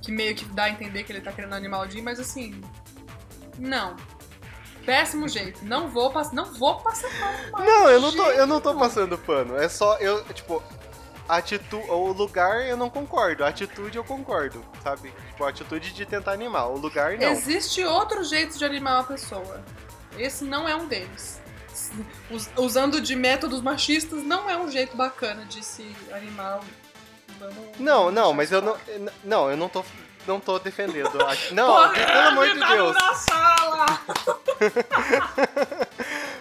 que 0.01 0.11
meio 0.11 0.35
que 0.35 0.43
dá 0.45 0.63
a 0.65 0.69
entender 0.69 1.03
que 1.03 1.11
ele 1.13 1.21
tá 1.21 1.31
querendo 1.31 1.53
animar 1.53 1.87
o 1.87 1.89
Jim, 1.89 2.01
mas 2.01 2.19
assim. 2.19 2.61
Não. 3.57 3.95
Péssimo 4.85 5.27
jeito. 5.27 5.63
Não 5.63 5.87
vou, 5.89 6.11
pass 6.11 6.31
não 6.31 6.45
vou 6.53 6.79
passar 6.81 7.07
pano 7.09 7.51
mais. 7.51 7.65
Não, 7.65 7.89
eu 7.89 8.01
não 8.01 8.11
tô, 8.11 8.25
Jeito 8.25 8.39
eu 8.39 8.47
não 8.47 8.59
tô 8.59 8.75
passando 8.75 9.17
pano. 9.17 9.55
É 9.55 9.69
só, 9.69 9.95
eu, 9.97 10.23
tipo, 10.33 10.61
atitude, 11.27 11.89
o 11.89 12.11
lugar 12.11 12.65
eu 12.67 12.75
não 12.77 12.89
concordo. 12.89 13.43
A 13.43 13.47
atitude 13.47 13.97
eu 13.97 14.03
concordo, 14.03 14.63
sabe? 14.83 15.13
Tipo, 15.29 15.43
a 15.45 15.49
atitude 15.49 15.93
de 15.93 16.05
tentar 16.05 16.31
animar. 16.33 16.67
O 16.69 16.77
lugar 16.77 17.17
não. 17.17 17.31
Existe 17.31 17.83
outro 17.83 18.23
jeito 18.23 18.57
de 18.57 18.65
animar 18.65 18.95
uma 18.99 19.03
pessoa. 19.03 19.63
Esse 20.17 20.43
não 20.43 20.67
é 20.67 20.75
um 20.75 20.87
deles. 20.87 21.39
Us- 22.29 22.49
Usando 22.57 22.99
de 23.01 23.15
métodos 23.15 23.61
machistas 23.61 24.23
não 24.23 24.49
é 24.49 24.57
um 24.57 24.69
jeito 24.69 24.95
bacana 24.97 25.45
de 25.45 25.63
se 25.63 25.95
animar. 26.11 26.59
Vamos- 27.39 27.77
Não, 27.79 28.11
não, 28.11 28.33
mas 28.33 28.51
eu 28.51 28.61
não, 28.61 28.77
não, 29.23 29.49
eu 29.49 29.57
não 29.57 29.67
tô, 29.69 29.83
não 30.27 30.39
tô 30.39 30.59
defendendo. 30.59 31.11
Não, 31.51 31.67
Porra, 31.73 31.89
pelo 31.93 32.19
amor 32.27 32.47
de 32.49 32.59
Deus. 32.59 32.93
na 32.93 33.13
sala! 33.15 33.85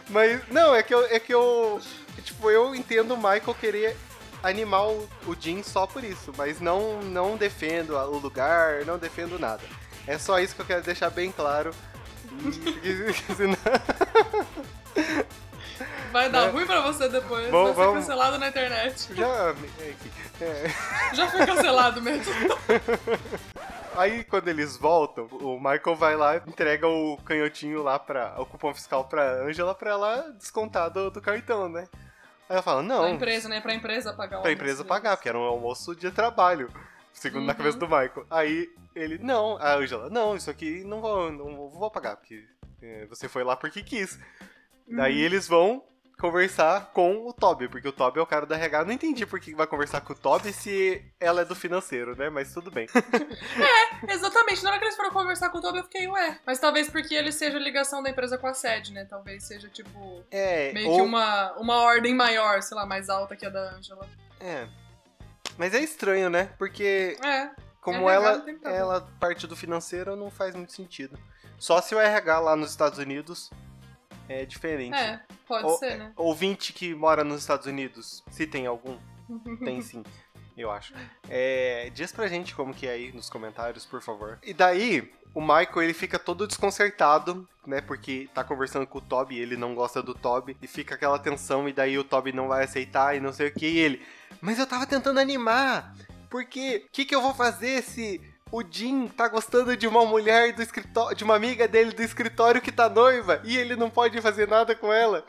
Mas, 0.09 0.40
não, 0.49 0.75
é 0.75 0.83
que 0.83 0.93
eu, 0.93 1.05
é 1.07 1.19
que 1.21 1.33
eu, 1.33 1.81
tipo, 2.25 2.51
eu 2.51 2.75
entendo 2.75 3.14
o 3.14 3.16
Michael 3.16 3.55
querer 3.61 3.97
animar 4.42 4.87
o, 4.88 5.09
Jim 5.38 5.62
só 5.62 5.87
por 5.87 6.03
isso, 6.05 6.33
mas 6.37 6.61
não, 6.61 7.00
não 7.03 7.37
defendo 7.37 7.96
o 7.96 8.18
lugar, 8.18 8.85
não 8.85 8.98
defendo 8.98 9.38
nada. 9.38 9.62
É 10.07 10.18
só 10.18 10.38
isso 10.38 10.55
que 10.55 10.62
eu 10.62 10.66
quero 10.66 10.83
deixar 10.83 11.11
bem 11.11 11.31
claro. 11.31 11.72
Vai 16.12 16.29
dar 16.29 16.46
Né? 16.46 16.50
ruim 16.50 16.66
pra 16.66 16.81
você 16.81 17.09
depois. 17.09 17.48
Bom, 17.50 17.64
vai 17.66 17.74
ser 17.74 17.81
vamos- 17.81 18.00
cancelado 18.00 18.38
na 18.38 18.48
internet. 18.48 19.14
Já, 19.14 19.53
enfim, 19.53 20.11
é. 20.40 21.14
Já 21.14 21.29
foi 21.31 21.46
cancelado 21.46 22.03
mesmo. 22.03 22.33
Aí 23.96 24.24
quando 24.24 24.48
eles 24.48 24.76
voltam, 24.76 25.26
o 25.31 25.57
Michael 25.59 25.96
vai 25.96 26.16
lá, 26.16 26.37
entrega 26.37 26.87
o 26.88 27.16
canhotinho 27.24 27.83
lá 27.83 27.98
pra. 27.98 28.35
o 28.38 28.46
cupom 28.46 28.72
fiscal 28.74 29.05
pra 29.05 29.42
Angela 29.44 29.74
pra 29.74 29.90
ela 29.90 30.31
descontar 30.38 30.90
do, 30.90 31.11
do 31.11 31.20
cartão, 31.20 31.68
né? 31.68 31.87
Aí 32.50 32.54
ela 32.56 32.62
fala, 32.62 32.82
não. 32.82 32.98
Pra 33.02 33.10
empresa, 33.10 33.48
né? 33.48 33.60
Pra 33.60 33.72
empresa 33.74 34.12
pagar 34.12 34.40
o 34.40 34.42
pra 34.42 34.50
empresa 34.50 34.84
pagar, 34.84 35.16
porque 35.16 35.28
era 35.28 35.38
um 35.38 35.42
almoço 35.44 35.94
de 35.94 36.10
trabalho. 36.10 36.68
Segundo 37.12 37.44
na 37.44 37.52
Uhum. 37.52 37.56
cabeça 37.58 37.78
do 37.78 37.86
Michael. 37.86 38.26
Aí 38.28 38.68
ele, 38.94 39.18
não, 39.18 39.56
a 39.58 39.74
Angela, 39.74 40.10
não, 40.10 40.34
isso 40.36 40.50
aqui 40.50 40.82
não 40.84 41.00
vou, 41.00 41.30
não 41.30 41.68
vou 41.70 41.90
pagar, 41.90 42.16
porque 42.16 42.44
é, 42.82 43.06
você 43.06 43.28
foi 43.28 43.44
lá 43.44 43.54
porque 43.56 43.82
quis. 43.84 44.18
Daí 44.88 45.14
Uhum. 45.18 45.24
eles 45.24 45.46
vão, 45.46 45.84
conversar 46.20 46.90
com 46.92 47.26
o 47.26 47.33
Toby, 47.33 47.68
porque 47.68 47.88
o 47.88 47.92
Toby 47.92 48.18
é 48.18 48.22
o 48.22 48.26
cara 48.26 48.46
da 48.46 48.54
RH. 48.56 48.78
Eu 48.80 48.85
não 48.87 48.92
entendi 48.92 49.24
por 49.26 49.40
que 49.40 49.54
vai 49.54 49.66
conversar 49.66 50.00
com 50.02 50.12
o 50.12 50.16
Toby 50.16 50.52
se 50.52 51.04
ela 51.18 51.40
é 51.40 51.44
do 51.44 51.54
financeiro, 51.56 52.14
né? 52.16 52.28
Mas 52.30 52.52
tudo 52.52 52.70
bem. 52.70 52.87
Exatamente, 54.09 54.62
na 54.62 54.70
hora 54.70 54.78
que 54.78 54.85
eles 54.85 54.96
foram 54.96 55.11
conversar 55.11 55.50
com 55.50 55.59
o 55.59 55.61
Toby, 55.61 55.78
eu 55.78 55.85
fiquei, 55.85 56.06
ué. 56.09 56.38
Mas 56.46 56.59
talvez 56.59 56.88
porque 56.88 57.14
ele 57.14 57.33
seja 57.33 57.56
a 57.56 57.61
ligação 57.61 58.02
da 58.02 58.11
empresa 58.11 58.38
com 58.38 58.46
a 58.46 58.54
sede, 58.54 58.92
né? 58.92 59.04
Talvez 59.04 59.44
seja, 59.44 59.68
tipo, 59.68 60.24
É, 60.30 60.72
meio 60.72 60.88
ou- 60.90 60.96
que 60.96 61.02
uma, 61.02 61.52
uma 61.59 61.76
ordem 61.83 62.14
maior, 62.14 62.62
sei 62.62 62.76
lá, 62.76 62.87
mais 62.87 63.09
alta 63.09 63.35
que 63.37 63.46
a 63.46 63.50
da 63.50 63.72
Angela. 63.74 64.06
É. 64.40 64.66
Mas 65.59 65.74
é 65.74 65.80
estranho, 65.80 66.30
né? 66.30 66.50
Porque 66.59 67.16
É, 67.24 67.50
como 67.80 68.09
ela, 68.09 68.44
ela 68.64 69.09
parte 69.18 69.46
do 69.46 69.56
financeiro, 69.56 70.16
não 70.16 70.30
faz 70.30 70.54
muito 70.54 70.72
sentido. 70.72 71.18
Só 71.59 71.80
se 71.83 71.94
o 71.94 72.00
RH 72.00 72.38
lá 72.40 72.56
nos 72.56 72.70
Estados 72.70 72.98
Unidos 72.98 73.50
é 74.31 74.45
diferente. 74.47 74.95
é, 74.97 75.21
pode 75.47 75.66
Ou- 75.66 75.79
ser, 75.79 75.99
né? 75.99 76.12
Ouvinte 76.16 76.73
que 76.73 76.95
mora 76.95 77.25
nos 77.25 77.40
Estados 77.40 77.66
Unidos, 77.66 78.23
se 78.31 78.47
tem 78.47 78.66
algum, 78.66 78.97
tem 79.64 79.83
sim, 79.83 80.05
eu 80.57 80.71
acho. 80.71 80.95
É, 81.29 81.90
diz 81.93 82.12
pra 82.12 82.29
gente 82.29 82.55
como 82.55 82.73
que 82.73 82.87
é 82.87 82.93
aí 82.93 83.12
nos 83.12 83.29
comentários, 83.29 83.85
por 83.85 84.01
favor. 84.01 84.38
E 84.43 84.55
daí, 84.55 85.12
o 85.35 85.40
Michael, 85.40 85.83
ele 85.83 85.95
fica 85.95 86.19
todo 86.19 86.47
desconcertado, 86.47 87.49
né, 87.66 87.81
porque 87.81 88.29
tá 88.33 88.45
conversando 88.45 88.87
com 88.87 88.99
o 88.99 89.03
Toby, 89.03 89.38
ele 89.38 89.57
não 89.57 89.75
gosta 89.75 90.03
do 90.03 90.14
Toby, 90.14 90.57
e 90.62 90.66
fica 90.66 90.95
aquela 90.95 91.19
tensão, 91.19 91.69
e 91.69 91.73
daí 91.73 91.99
o 91.99 92.05
Toby 92.05 92.33
não 92.33 92.49
vai 92.49 92.64
aceitar, 92.64 93.16
e 93.16 93.21
não 93.21 93.33
sei 93.33 93.49
o 93.49 93.53
que, 93.53 93.66
e 93.66 93.79
ele, 93.79 94.03
mas 94.40 94.59
eu 94.59 94.66
tava 94.66 94.87
tentando 94.87 95.19
animar, 95.21 95.95
porque 96.29 96.85
o 96.87 96.90
que 96.93 97.05
que 97.05 97.14
eu 97.14 97.21
vou 97.21 97.35
fazer 97.35 97.83
se... 97.83 98.21
O 98.52 98.62
Jim 98.68 99.06
tá 99.08 99.28
gostando 99.28 99.76
de 99.76 99.86
uma 99.86 100.04
mulher 100.04 100.52
do 100.52 100.62
escritório, 100.62 101.16
de 101.16 101.22
uma 101.22 101.36
amiga 101.36 101.68
dele 101.68 101.92
do 101.92 102.02
escritório 102.02 102.60
que 102.60 102.72
tá 102.72 102.88
noiva 102.88 103.40
e 103.44 103.56
ele 103.56 103.76
não 103.76 103.88
pode 103.88 104.20
fazer 104.20 104.48
nada 104.48 104.74
com 104.74 104.92
ela. 104.92 105.24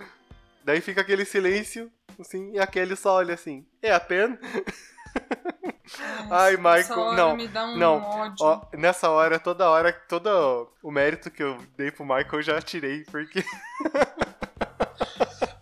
Daí 0.64 0.82
fica 0.82 1.02
aquele 1.02 1.26
silêncio, 1.26 1.92
assim, 2.20 2.52
e 2.54 2.60
a 2.60 2.66
Kelly 2.68 2.96
só 2.96 3.16
olha 3.16 3.34
assim. 3.36 3.66
É 3.82 3.94
a 3.94 4.00
Pen? 4.00 4.38
Ai, 6.30 6.54
Essa 6.54 6.62
Michael, 6.96 7.14
não, 7.14 7.36
Me 7.36 7.48
dá 7.48 7.66
um 7.66 7.78
não. 7.78 8.02
ódio. 8.02 8.36
Ó, 8.42 8.62
nessa 8.74 9.10
hora, 9.10 9.40
toda 9.40 9.70
hora, 9.70 9.92
todo 9.92 10.72
o 10.82 10.92
mérito 10.92 11.30
que 11.30 11.44
eu 11.44 11.58
dei 11.78 11.92
pro 11.92 12.06
Michael 12.06 12.28
eu 12.34 12.42
já 12.42 12.62
tirei, 12.62 13.04
porque. 13.06 13.44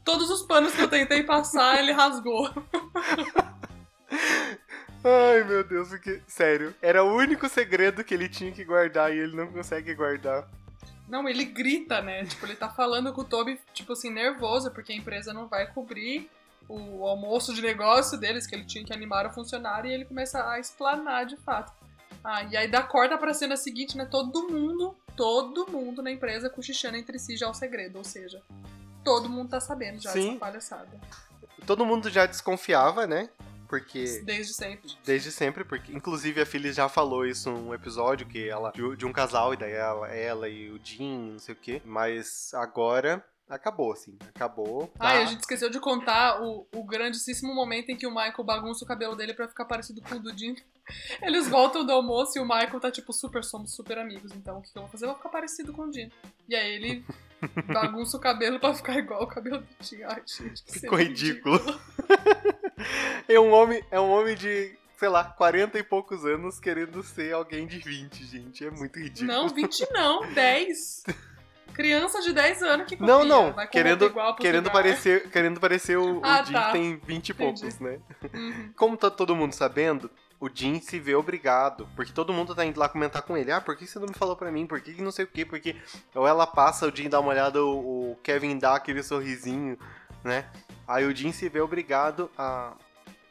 Todos 0.06 0.30
os 0.30 0.44
panos 0.44 0.74
que 0.76 0.82
eu 0.82 0.88
tentei 0.88 1.24
passar, 1.24 1.80
ele 1.80 1.92
rasgou. 1.92 2.50
Ai, 5.04 5.44
meu 5.44 5.64
Deus, 5.64 5.90
porque. 5.90 6.22
Sério, 6.28 6.76
era 6.82 7.04
o 7.04 7.16
único 7.16 7.48
segredo 7.48 8.04
que 8.04 8.14
ele 8.14 8.28
tinha 8.28 8.52
que 8.52 8.66
guardar 8.66 9.14
e 9.14 9.20
ele 9.20 9.36
não 9.36 9.48
consegue 9.48 9.94
guardar. 9.96 10.48
Não, 11.08 11.28
ele 11.28 11.46
grita, 11.46 12.02
né? 12.02 12.26
Tipo, 12.26 12.46
ele 12.46 12.56
tá 12.56 12.70
falando 12.70 13.12
com 13.12 13.22
o 13.22 13.26
Toby, 13.26 13.60
tipo 13.74 13.94
assim, 13.94 14.12
nervoso, 14.12 14.70
porque 14.72 14.94
a 14.94 14.96
empresa 14.96 15.34
não 15.34 15.48
vai 15.48 15.66
cobrir 15.68 16.30
o 16.68 17.04
almoço 17.08 17.52
de 17.52 17.64
negócio 17.64 18.16
deles, 18.18 18.46
que 18.46 18.54
ele 18.54 18.64
tinha 18.64 18.86
que 18.86 18.94
animar 18.94 19.26
o 19.26 19.32
funcionário, 19.32 19.90
e 19.90 19.94
ele 19.94 20.06
começa 20.06 20.48
a 20.48 20.60
explanar 20.60 21.26
de 21.26 21.36
fato. 21.38 21.74
Ah, 22.24 22.44
e 22.44 22.56
aí 22.56 22.68
dá 22.68 22.84
corda 22.84 23.18
pra 23.18 23.34
cena 23.34 23.58
seguinte, 23.58 23.98
né? 23.98 24.06
Todo 24.06 24.48
mundo, 24.48 24.96
todo 25.16 25.66
mundo 25.72 26.04
na 26.04 26.12
empresa 26.12 26.50
cochichando 26.50 26.98
entre 26.98 27.18
si 27.18 27.36
já 27.36 27.50
o 27.50 27.54
segredo, 27.56 27.98
ou 27.98 28.04
seja, 28.04 28.42
todo 29.04 29.30
mundo 29.30 29.50
tá 29.50 29.60
sabendo 29.60 30.00
já 30.00 30.12
Sim. 30.12 30.28
dessa 30.28 30.40
palhaçada. 30.40 31.00
Todo 31.66 31.86
mundo 31.86 32.10
já 32.10 32.28
desconfiava, 32.28 33.08
né? 33.08 33.30
Porque. 33.70 34.04
Desde 34.26 34.54
sempre. 34.54 34.92
Desde 35.06 35.32
sempre, 35.32 35.64
porque 35.64 35.94
inclusive 35.94 36.42
a 36.42 36.46
Phyllis 36.46 36.76
já 36.76 36.90
falou 36.90 37.26
isso 37.26 37.52
num 37.52 37.72
episódio 37.74 38.28
que 38.28 38.50
ela 38.50 38.72
de, 38.72 38.98
de 38.98 39.06
um 39.06 39.14
casal 39.14 39.54
e 39.54 39.58
daí 39.58 39.74
ela, 39.74 40.08
ela 40.10 40.50
e 40.50 40.72
o 40.72 40.80
Jim, 40.84 41.34
não 41.34 41.40
sei 41.40 41.54
o 41.54 41.58
quê. 41.58 41.80
Mas 41.86 42.52
agora 42.56 43.24
acabou, 43.48 43.94
assim, 43.94 44.18
acabou. 44.36 44.92
Ah, 44.96 45.14
Tá? 45.14 45.22
a 45.22 45.26
gente 45.26 45.40
esqueceu 45.42 45.70
de 45.70 45.80
contar 45.80 46.42
o, 46.42 46.68
o 46.74 46.84
grandíssimo 46.84 47.54
momento 47.54 47.90
em 47.90 47.96
que 47.96 48.06
o 48.08 48.12
Michael 48.12 48.44
bagunça 48.44 48.84
o 48.84 48.88
cabelo 48.88 49.16
dele 49.16 49.34
pra 49.34 49.48
ficar 49.48 49.66
parecido 49.66 50.02
com 50.02 50.16
o 50.16 50.20
do 50.20 50.36
Jim. 50.38 50.56
Eles 51.22 51.48
voltam 51.48 51.86
do 51.86 51.92
almoço 51.92 52.38
e 52.38 52.42
o 52.42 52.46
Michael 52.46 52.80
tá 52.80 52.92
tipo, 52.92 53.14
super, 53.14 53.44
somos 53.44 53.76
super 53.76 53.98
amigos, 54.00 54.32
então 54.34 54.58
o 54.58 54.62
que 54.62 54.70
eu 54.76 54.82
vou 54.82 54.90
fazer? 54.90 55.06
Eu 55.06 55.10
vou 55.10 55.18
ficar 55.18 55.30
parecido 55.30 55.74
com 55.74 55.84
o 55.84 55.94
Jim. 55.94 56.12
E 56.48 56.56
aí 56.56 56.74
ele 56.74 57.06
bagunça 57.72 58.18
o 58.18 58.20
cabelo 58.20 58.60
pra 58.60 58.74
ficar 58.74 58.98
igual 58.98 59.24
o 59.24 59.28
cabelo 59.28 59.60
do 59.60 59.68
Jim. 59.86 60.02
Ai, 60.04 60.22
gente, 60.26 60.64
que 60.64 60.74
Ficou 60.80 60.98
cena 60.98 61.10
ridículo. 61.10 61.60
é 63.28 63.40
um 63.40 63.52
homem, 63.52 63.84
é 63.92 64.00
um 64.00 64.10
homem 64.10 64.36
de, 64.36 64.78
sei 64.98 65.10
lá, 65.10 65.24
40 65.24 65.78
e 65.80 65.84
poucos 65.84 66.26
anos 66.26 66.60
querendo 66.60 67.02
ser 67.04 67.34
alguém 67.34 67.66
de 67.68 67.80
20, 67.80 68.26
gente. 68.26 68.66
É 68.66 68.72
muito 68.72 69.00
ridículo. 69.00 69.28
Não, 69.28 69.48
20 69.50 69.88
não, 69.92 70.26
10. 70.34 71.04
Criança 71.74 72.20
de 72.22 72.34
10 72.34 72.64
anos 72.64 72.88
que 72.88 72.98
Não, 73.02 73.20
copia, 73.20 73.30
não, 73.30 73.54
com 73.54 73.68
querendo, 73.68 74.10
querendo 74.36 74.66
lugares. 74.66 74.72
parecer, 74.72 75.30
querendo 75.30 75.60
parecer 75.62 75.98
o, 75.98 76.20
Ah, 76.24 76.42
o 76.42 76.46
Jim 76.46 76.54
tá. 76.54 76.72
tem 76.72 76.98
20 76.98 77.30
e 77.30 77.32
Entendi. 77.32 77.34
poucos, 77.34 77.80
né? 77.80 78.00
Uhum. 78.34 78.74
Como 78.76 78.98
tá 78.98 79.10
todo 79.10 79.34
mundo 79.36 79.54
sabendo, 79.54 80.12
o 80.42 80.50
Jim 80.54 80.82
se 80.82 81.00
vê 81.00 81.16
obrigado, 81.16 81.88
porque 81.96 82.12
todo 82.12 82.34
mundo 82.34 82.54
tá 82.54 82.66
indo 82.66 82.78
lá 82.78 82.90
comentar 82.90 83.22
com 83.22 83.38
ele, 83.38 83.52
ah, 83.52 83.62
por 83.62 83.78
que 83.78 83.88
você 83.88 83.98
não 83.98 84.08
me 84.08 84.14
falou 84.14 84.36
pra 84.36 84.52
mim, 84.52 84.66
por 84.68 84.82
que 84.82 84.94
que 84.94 85.02
não 85.02 85.12
sei 85.12 85.24
o 85.24 85.28
quê, 85.28 85.46
porque... 85.46 85.76
Ou 86.16 86.28
ela 86.28 86.46
passa, 86.46 86.86
o 86.86 86.94
Jim 86.94 87.08
dá 87.08 87.20
uma 87.20 87.30
olhada, 87.30 87.64
o, 87.64 88.12
o 88.12 88.16
Kevin 88.24 88.58
dá 88.58 88.76
aquele 88.76 89.02
sorrisinho, 89.02 89.78
né? 90.24 90.50
Aí 90.88 91.06
o 91.06 91.16
Jim 91.16 91.32
se 91.32 91.48
vê 91.50 91.62
obrigado 91.62 92.30
a, 92.38 92.74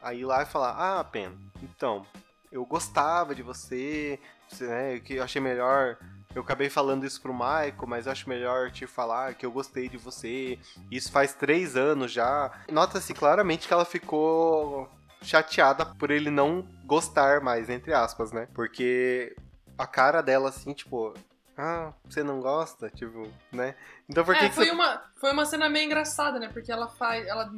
a 0.01 0.13
ir 0.13 0.25
lá 0.25 0.43
e 0.43 0.45
falar, 0.45 0.75
ah, 0.77 1.03
Pen, 1.03 1.37
então, 1.61 2.05
eu 2.51 2.65
gostava 2.65 3.35
de 3.35 3.43
você, 3.43 4.19
né, 4.61 4.99
que 4.99 5.15
eu 5.15 5.23
achei 5.23 5.41
melhor... 5.41 5.97
Eu 6.35 6.43
acabei 6.43 6.69
falando 6.69 7.07
isso 7.07 7.19
pro 7.19 7.33
Michael, 7.33 7.87
mas 7.87 8.07
acho 8.07 8.29
melhor 8.29 8.69
te 8.69 8.85
falar 8.85 9.33
que 9.33 9.43
eu 9.43 9.51
gostei 9.51 9.89
de 9.89 9.97
você. 9.97 10.59
Isso 10.91 11.11
faz 11.11 11.33
três 11.33 11.75
anos 11.75 12.11
já. 12.11 12.51
Nota-se 12.71 13.15
claramente 13.15 13.67
que 13.67 13.73
ela 13.73 13.83
ficou 13.83 14.87
chateada 15.23 15.87
por 15.87 16.11
ele 16.11 16.29
não 16.29 16.67
gostar 16.85 17.41
mais, 17.41 17.67
entre 17.67 17.93
aspas, 17.95 18.31
né? 18.31 18.47
Porque 18.53 19.35
a 19.75 19.87
cara 19.87 20.21
dela, 20.21 20.49
assim, 20.49 20.71
tipo, 20.71 21.15
ah, 21.59 21.93
você 22.07 22.23
não 22.23 22.39
gosta? 22.39 22.89
Tipo, 22.89 23.29
né? 23.51 23.75
Então 24.09 24.23
por 24.23 24.35
que, 24.35 24.45
É, 24.45 24.49
que 24.49 24.55
foi, 24.55 24.65
você. 24.65 24.71
uma, 24.71 25.03
foi 25.17 25.31
uma 25.31 25.45
cena 25.45 25.69
meio 25.69 25.85
engraçada, 25.85 26.39
né? 26.39 26.47
Porque 26.51 26.71
ela 26.71 26.87
faz. 26.87 27.27
Ela, 27.27 27.51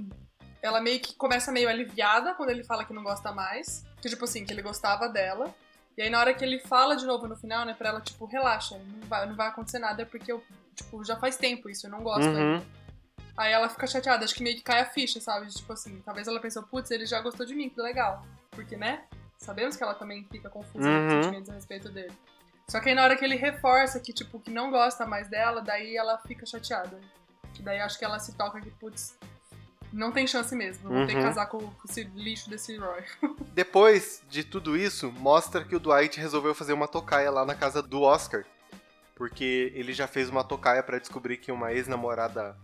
ela 0.61 0.81
meio 0.81 0.99
que 0.99 1.15
começa 1.15 1.51
meio 1.51 1.69
aliviada 1.69 2.33
quando 2.35 2.49
ele 2.49 2.63
fala 2.63 2.83
que 2.85 2.93
não 2.93 3.03
gosta 3.03 3.31
mais. 3.31 3.85
Que, 4.01 4.09
tipo 4.09 4.25
assim, 4.25 4.43
que 4.45 4.51
ele 4.51 4.61
gostava 4.61 5.07
dela. 5.07 5.53
E 5.97 6.01
aí 6.01 6.09
na 6.09 6.19
hora 6.19 6.33
que 6.33 6.43
ele 6.43 6.59
fala 6.59 6.95
de 6.95 7.05
novo 7.05 7.27
no 7.27 7.35
final, 7.35 7.65
né, 7.65 7.73
pra 7.73 7.89
ela, 7.89 8.01
tipo, 8.01 8.25
relaxa, 8.25 8.77
não 8.77 9.07
vai, 9.07 9.25
não 9.27 9.35
vai 9.35 9.47
acontecer 9.49 9.77
nada, 9.77 10.05
porque 10.05 10.31
eu, 10.31 10.41
tipo, 10.73 11.03
já 11.03 11.17
faz 11.17 11.35
tempo 11.35 11.69
isso, 11.69 11.85
eu 11.85 11.91
não 11.91 12.01
gosto 12.01 12.29
Uhum. 12.29 12.53
ainda. 12.53 12.65
Aí 13.37 13.51
ela 13.51 13.67
fica 13.69 13.85
chateada, 13.85 14.23
acho 14.23 14.33
que 14.33 14.41
meio 14.41 14.55
que 14.55 14.63
cai 14.63 14.79
a 14.81 14.85
ficha, 14.85 15.19
sabe? 15.19 15.47
Tipo 15.47 15.73
assim, 15.73 16.01
talvez 16.01 16.27
ela 16.27 16.39
pensou, 16.39 16.63
putz, 16.63 16.89
ele 16.91 17.05
já 17.05 17.19
gostou 17.21 17.45
de 17.45 17.53
mim, 17.53 17.69
que 17.69 17.79
legal. 17.81 18.25
Porque, 18.51 18.75
né? 18.77 19.03
Sabemos 19.37 19.75
que 19.75 19.83
ela 19.83 19.93
também 19.93 20.25
fica 20.31 20.49
confusa 20.49 20.87
Uhum. 20.87 20.99
com 20.99 21.07
os 21.19 21.25
sentimentos 21.25 21.49
a 21.49 21.53
respeito 21.53 21.89
dele. 21.89 22.13
Só 22.67 22.79
que 22.79 22.89
aí 22.89 22.95
na 22.95 23.03
hora 23.03 23.15
que 23.17 23.25
ele 23.25 23.35
reforça 23.35 23.99
que, 23.99 24.13
tipo, 24.13 24.39
que 24.39 24.49
não 24.49 24.71
gosta 24.71 25.05
mais 25.05 25.27
dela, 25.29 25.61
daí 25.61 25.95
ela 25.97 26.17
fica 26.19 26.45
chateada. 26.45 26.99
Que 27.53 27.61
daí 27.61 27.79
acho 27.79 27.99
que 27.99 28.05
ela 28.05 28.17
se 28.19 28.33
toca 28.37 28.61
que, 28.61 28.69
putz, 28.71 29.17
não 29.91 30.11
tem 30.11 30.25
chance 30.25 30.55
mesmo. 30.55 30.89
Vou 30.89 31.05
ter 31.05 31.13
que 31.13 31.17
Uhum. 31.19 31.23
casar 31.23 31.47
com, 31.47 31.59
com 31.59 31.81
esse 31.89 32.03
lixo 32.15 32.49
desse 32.49 32.77
Roy. 32.77 33.03
Depois 33.53 34.21
de 34.29 34.43
tudo 34.45 34.77
isso, 34.77 35.11
mostra 35.11 35.65
que 35.65 35.75
o 35.75 35.79
Dwight 35.79 36.17
resolveu 36.19 36.55
fazer 36.55 36.71
uma 36.73 36.87
tocaia 36.87 37.29
lá 37.29 37.45
na 37.45 37.55
casa 37.55 37.81
do 37.81 38.01
Oscar. 38.01 38.45
Porque 39.15 39.71
ele 39.75 39.93
já 39.93 40.07
fez 40.07 40.29
uma 40.29 40.43
tocaia 40.43 40.81
pra 40.81 40.97
descobrir 40.97 41.37
que 41.37 41.51
uma 41.51 41.73
ex-namorada 41.73 42.55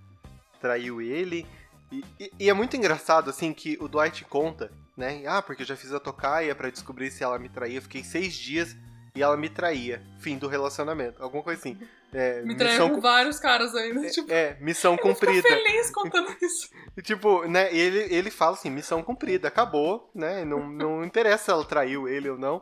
traiu 0.61 1.01
ele. 1.01 1.45
E, 1.91 2.03
e- 2.19 2.31
e 2.39 2.49
é 2.49 2.53
muito 2.53 2.75
engraçado, 2.75 3.29
assim, 3.29 3.53
que 3.53 3.77
o 3.79 3.87
Dwight 3.87 4.23
conta, 4.25 4.71
né? 4.95 5.23
Ah, 5.27 5.41
porque 5.41 5.61
eu 5.61 5.67
já 5.67 5.75
fiz 5.75 5.93
a 5.93 5.99
tocaia 5.99 6.55
pra 6.55 6.69
descobrir 6.69 7.11
se 7.11 7.23
ela 7.23 7.37
me 7.37 7.49
traía. 7.49 7.81
Fiquei 7.81 8.03
seis 8.03 8.33
dias 8.33 8.75
e 9.17 9.21
ela 9.23 9.35
me 9.35 9.49
traía. 9.49 10.01
Fim 10.19 10.37
do 10.37 10.47
relacionamento. 10.47 11.21
Alguma 11.21 11.43
coisa 11.43 11.59
assim. 11.59 11.77
É, 12.13 12.41
Me 12.45 12.55
traiu 12.55 12.71
missão 12.73 12.89
com 12.95 13.01
vários 13.01 13.39
caras 13.39 13.75
ainda. 13.75 14.09
tipo, 14.09 14.31
é, 14.31 14.57
missão 14.61 14.95
fica 14.95 15.07
cumprida. 15.09 15.47
feliz 15.47 15.89
contando 15.91 16.35
isso. 16.41 16.69
E, 16.95 17.01
Tipo, 17.01 17.45
né, 17.47 17.73
ele, 17.75 18.13
ele 18.13 18.31
fala 18.31 18.53
assim, 18.53 18.69
missão 18.69 19.03
cumprida, 19.03 19.47
acabou, 19.47 20.09
né? 20.15 20.45
Não, 20.45 20.69
não 20.69 21.03
interessa 21.05 21.45
se 21.45 21.51
ela 21.51 21.65
traiu 21.65 22.07
ele 22.07 22.29
ou 22.29 22.37
não. 22.37 22.61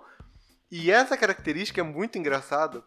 E 0.71 0.89
essa 0.91 1.15
característica 1.15 1.79
é 1.79 1.83
muito 1.83 2.17
engraçada, 2.17 2.83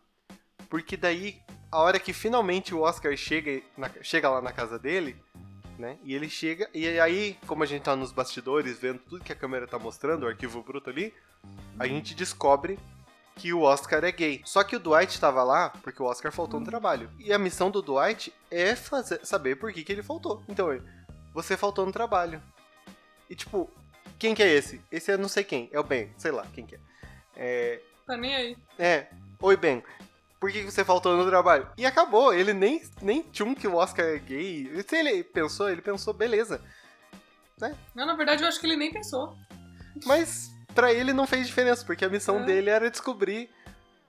porque 0.69 0.97
daí, 0.97 1.41
a 1.71 1.81
hora 1.81 1.99
que 2.01 2.13
finalmente 2.13 2.75
o 2.75 2.81
Oscar 2.81 3.17
chega, 3.17 3.63
na- 3.77 3.91
chega 4.03 4.29
lá 4.29 4.43
na 4.43 4.53
casa 4.53 4.79
dele, 4.79 5.17
né? 5.79 5.97
E 6.03 6.13
ele 6.13 6.29
chega, 6.29 6.69
e 6.75 6.99
aí, 6.99 7.39
como 7.47 7.63
a 7.63 7.67
gente 7.67 7.83
tá 7.83 7.95
nos 7.95 8.11
bastidores, 8.11 8.79
vendo 8.79 8.99
tudo 9.09 9.23
que 9.25 9.33
a 9.33 9.37
câmera 9.37 9.67
tá 9.67 9.79
mostrando, 9.79 10.25
o 10.25 10.29
arquivo 10.29 10.61
bruto 10.63 10.91
ali, 10.91 11.15
a 11.79 11.87
gente 11.87 12.17
descobre 12.17 12.79
que 13.39 13.53
o 13.53 13.63
Oscar 13.63 14.05
é 14.05 14.13
gay. 14.13 14.43
Só 14.45 14.63
que 14.65 14.77
o 14.77 14.81
Dwight 14.81 15.19
tava 15.21 15.43
lá 15.43 15.71
porque 15.83 16.03
o 16.03 16.07
Oscar 16.07 16.33
faltou 16.33 16.59
no 16.61 16.67
trabalho. 16.67 17.11
E 17.19 17.33
a 17.33 17.39
missão 17.39 17.71
do 17.71 17.81
Dwight 17.81 18.33
é 18.51 18.75
fazer, 18.75 19.25
saber 19.25 19.57
por 19.57 19.73
que, 19.73 19.85
que 19.85 19.93
ele 19.93 20.03
faltou. 20.03 20.43
Então, 20.49 20.73
ele, 20.73 20.83
você 21.33 21.57
faltou 21.57 21.87
no 21.87 21.93
trabalho. 21.93 22.43
E 23.31 23.35
tipo, 23.35 23.71
quem 24.19 24.35
que 24.35 24.43
é 24.43 24.49
esse? 24.49 24.81
Esse 24.91 25.13
é 25.13 25.17
não 25.17 25.29
sei 25.29 25.45
quem, 25.45 25.69
é 25.73 25.79
o 25.79 25.85
Ben, 25.85 26.13
sei 26.19 26.33
lá 26.33 26.45
quem 26.53 26.67
que 26.67 26.75
é. 26.75 26.81
É, 27.37 27.81
Tá 28.07 28.17
nem 28.17 28.35
aí. 28.35 28.57
é, 28.79 29.07
oi 29.41 29.57
Ben, 29.57 29.83
por 30.41 30.51
que 30.51 30.63
você 30.63 30.85
faltou 30.85 31.17
no 31.17 31.27
trabalho? 31.27 31.71
E 31.77 31.87
acabou, 31.87 32.33
ele 32.35 32.53
nem, 32.53 32.83
nem 33.01 33.23
tchum 33.23 33.55
que 33.55 33.69
o 33.69 33.77
Oscar 33.77 34.05
é 34.07 34.19
gay. 34.19 34.83
Se 34.87 34.97
ele 34.97 35.23
pensou, 35.23 35.69
ele 35.69 35.83
pensou, 35.83 36.13
beleza. 36.15 36.61
Não, 37.95 38.07
na 38.07 38.15
verdade, 38.15 38.43
eu 38.43 38.49
acho 38.49 38.59
que 38.61 38.67
ele 38.67 38.77
nem 38.77 38.93
pensou. 38.93 39.37
Mas 40.07 40.51
pra 40.79 40.93
ele 40.93 41.13
não 41.13 41.27
fez 41.27 41.47
diferença, 41.47 41.85
porque 41.85 42.05
a 42.05 42.09
missão 42.09 42.41
É. 42.41 42.45
dele 42.45 42.71
era 42.71 42.91
descobrir. 42.91 43.51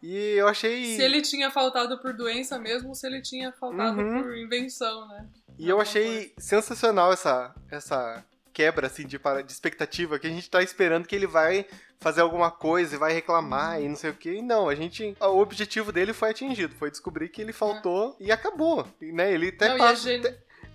E 0.02 0.16
eu 0.38 0.48
achei. 0.48 0.96
Se 0.96 1.02
ele 1.02 1.22
tinha 1.22 1.50
faltado 1.52 1.98
por 2.00 2.14
doença 2.14 2.58
mesmo, 2.60 2.90
ou 2.90 2.96
se 2.96 3.06
ele 3.08 3.22
tinha 3.22 3.52
faltado 3.52 4.00
Uhum. 4.00 4.22
por 4.24 4.38
invenção, 4.38 5.08
né? 5.08 5.26
E 5.58 5.68
eu 5.68 5.82
achei 5.82 6.34
sensacional 6.38 7.12
essa, 7.12 7.54
essa 7.70 8.24
quebra 8.54 8.88
assim, 8.88 9.06
de, 9.06 9.18
para- 9.20 9.42
de 9.42 9.52
expectativa, 9.52 10.18
que 10.20 10.28
a 10.28 10.30
gente 10.30 10.50
tá 10.50 10.62
esperando 10.64 11.06
que 11.08 11.16
ele 11.16 11.28
vai 11.28 11.66
fazer 12.00 12.22
alguma 12.22 12.50
coisa 12.50 12.96
e 12.96 12.98
vai 12.98 13.12
reclamar 13.12 13.82
e 13.82 13.90
não 13.90 13.96
sei 13.96 14.12
o 14.12 14.14
que. 14.14 14.42
Não, 14.42 14.70
a 14.70 14.76
gente. 14.76 15.18
O 15.20 15.40
objetivo 15.40 15.92
dele 15.92 16.14
foi 16.14 16.30
atingido, 16.30 16.74
foi 16.76 16.90
descobrir 16.92 17.28
que 17.30 17.42
ele 17.42 17.52
faltou 17.52 18.16
e 18.22 18.32
acabou. 18.32 18.88
E, 19.02 19.12
né, 19.12 19.34
ele 19.34 19.50
até 19.50 19.70
Não, 19.70 19.78
passa. 19.80 20.10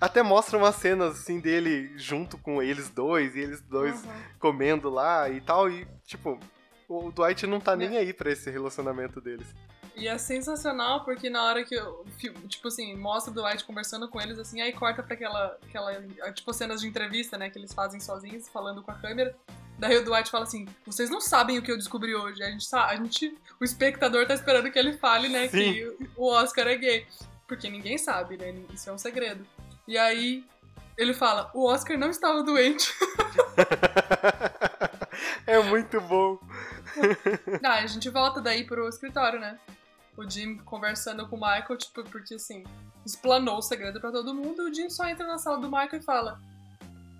Até, 0.00 0.22
mostra 0.22 0.56
umas 0.58 0.76
cenas 0.76 1.20
assim 1.20 1.40
dele 1.40 1.92
junto 1.96 2.36
com 2.38 2.62
eles 2.62 2.88
dois, 2.90 3.34
e 3.34 3.40
eles 3.40 3.60
dois 3.62 4.04
Uhum. 4.04 4.10
comendo 4.38 4.90
lá 4.90 5.28
e 5.30 5.40
tal. 5.40 5.70
E, 5.70 5.86
tipo, 6.04 6.38
o 6.88 7.10
Dwight 7.10 7.46
não 7.46 7.60
tá 7.60 7.72
É. 7.72 7.76
nem 7.76 7.96
aí 7.96 8.12
pra 8.12 8.30
esse 8.30 8.50
relacionamento 8.50 9.20
deles. 9.20 9.46
E 9.96 10.08
é 10.08 10.18
sensacional 10.18 11.04
porque 11.04 11.30
na 11.30 11.44
hora 11.44 11.64
que 11.64 11.78
o 11.78 12.04
filme, 12.18 12.48
tipo 12.48 12.66
assim, 12.66 12.96
mostra 12.96 13.30
o 13.30 13.34
Dwight 13.34 13.62
conversando 13.64 14.08
com 14.08 14.20
eles, 14.20 14.38
assim, 14.40 14.60
aí 14.60 14.72
corta 14.72 15.02
pra 15.04 15.14
aquela, 15.14 15.56
aquela, 15.68 15.92
tipo, 16.32 16.52
cenas 16.52 16.80
de 16.80 16.88
entrevista, 16.88 17.38
né, 17.38 17.48
que 17.48 17.56
eles 17.58 17.72
fazem 17.72 18.00
sozinhos, 18.00 18.48
falando 18.48 18.82
com 18.82 18.90
a 18.90 18.94
câmera. 18.94 19.36
Daí 19.78 19.96
o 19.96 20.04
Dwight 20.04 20.30
fala 20.30 20.44
assim, 20.44 20.66
vocês 20.84 21.08
não 21.10 21.20
sabem 21.20 21.58
o 21.58 21.62
que 21.62 21.70
eu 21.70 21.76
descobri 21.76 22.12
hoje. 22.14 22.42
A 22.42 22.50
gente, 22.50 22.66
a 22.74 22.96
gente 22.96 23.38
o 23.60 23.64
espectador 23.64 24.26
tá 24.26 24.34
esperando 24.34 24.68
que 24.70 24.78
ele 24.78 24.94
fale, 24.94 25.28
né, 25.28 25.46
Sim. 25.48 25.72
que 25.72 25.96
o 26.16 26.26
Oscar 26.28 26.66
é 26.66 26.76
gay. 26.76 27.06
Porque 27.46 27.68
ninguém 27.70 27.96
sabe, 27.98 28.36
né, 28.36 28.52
isso 28.72 28.88
é 28.90 28.92
um 28.92 28.98
segredo. 28.98 29.46
E 29.86 29.98
aí 29.98 30.44
ele 30.96 31.12
fala, 31.12 31.50
o 31.54 31.66
Oscar 31.66 31.98
não 31.98 32.10
estava 32.10 32.42
doente. 32.42 32.92
é 35.46 35.62
muito 35.62 36.00
bom. 36.00 36.38
Ah, 37.64 37.80
a 37.80 37.86
gente 37.86 38.08
volta 38.08 38.40
daí 38.40 38.64
pro 38.64 38.88
escritório, 38.88 39.40
né? 39.40 39.58
O 40.16 40.28
Jim 40.28 40.58
conversando 40.58 41.28
com 41.28 41.36
o 41.36 41.40
Michael, 41.40 41.76
tipo, 41.76 42.04
porque 42.04 42.34
assim, 42.34 42.62
explanou 43.04 43.58
o 43.58 43.62
segredo 43.62 44.00
pra 44.00 44.12
todo 44.12 44.34
mundo, 44.34 44.62
e 44.62 44.70
o 44.70 44.74
Jim 44.74 44.88
só 44.88 45.06
entra 45.08 45.26
na 45.26 45.38
sala 45.38 45.58
do 45.58 45.68
Michael 45.68 45.96
e 45.96 46.02
fala: 46.02 46.40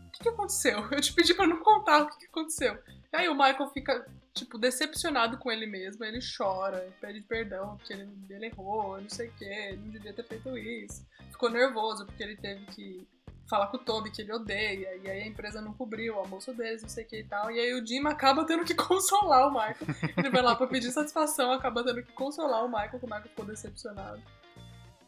O 0.07 0.11
que, 0.13 0.23
que 0.23 0.29
aconteceu? 0.29 0.87
Eu 0.93 1.01
te 1.01 1.13
pedi 1.13 1.35
pra 1.35 1.47
não 1.47 1.59
contar 1.59 2.03
o 2.03 2.07
que, 2.09 2.19
que 2.19 2.27
aconteceu. 2.27 2.79
E 3.13 3.17
aí 3.17 3.29
o 3.29 3.35
Michael 3.35 3.69
fica, 3.73 4.07
tipo, 4.35 4.59
decepcionado 4.59 5.39
com 5.39 5.51
ele 5.51 5.67
mesmo, 5.67 6.05
ele 6.05 6.19
chora, 6.37 6.93
pede 7.01 7.21
perdão 7.23 7.77
porque 7.77 7.93
ele, 7.93 8.09
ele 8.29 8.47
errou, 8.47 9.01
não 9.01 9.09
sei 9.09 9.29
o 9.29 9.33
que, 9.33 9.77
não 9.77 9.91
devia 9.91 10.13
ter 10.13 10.25
feito 10.25 10.59
isso. 10.59 11.07
Ficou 11.31 11.49
nervoso 11.49 12.05
porque 12.05 12.23
ele 12.23 12.37
teve 12.37 12.67
que 12.67 13.07
falar 13.49 13.67
com 13.69 13.77
o 13.77 13.81
Toby 13.81 14.11
que 14.11 14.23
ele 14.23 14.33
odeia, 14.33 14.97
e 14.97 15.11
aí 15.11 15.23
a 15.23 15.27
empresa 15.27 15.61
não 15.61 15.73
cobriu 15.73 16.17
o 16.17 16.19
almoço 16.19 16.53
deles, 16.53 16.83
não 16.83 16.89
sei 16.89 17.05
o 17.05 17.07
que 17.07 17.21
e 17.21 17.25
tal. 17.25 17.51
E 17.51 17.61
aí 17.61 17.75
o 17.75 17.87
Jim 17.87 18.07
acaba 18.07 18.45
tendo 18.45 18.65
que 18.65 18.75
consolar 18.75 19.47
o 19.47 19.51
Michael. 19.51 20.15
Ele 20.17 20.31
vai 20.31 20.43
lá 20.43 20.55
pra 20.57 20.67
pedir 20.67 20.91
satisfação, 20.91 21.53
acaba 21.53 21.85
tendo 21.85 22.03
que 22.03 22.13
consolar 22.13 22.65
o 22.65 22.69
Michael, 22.69 22.99
que 22.99 23.05
o 23.05 23.09
Michael 23.09 23.29
ficou 23.29 23.45
decepcionado. 23.45 24.23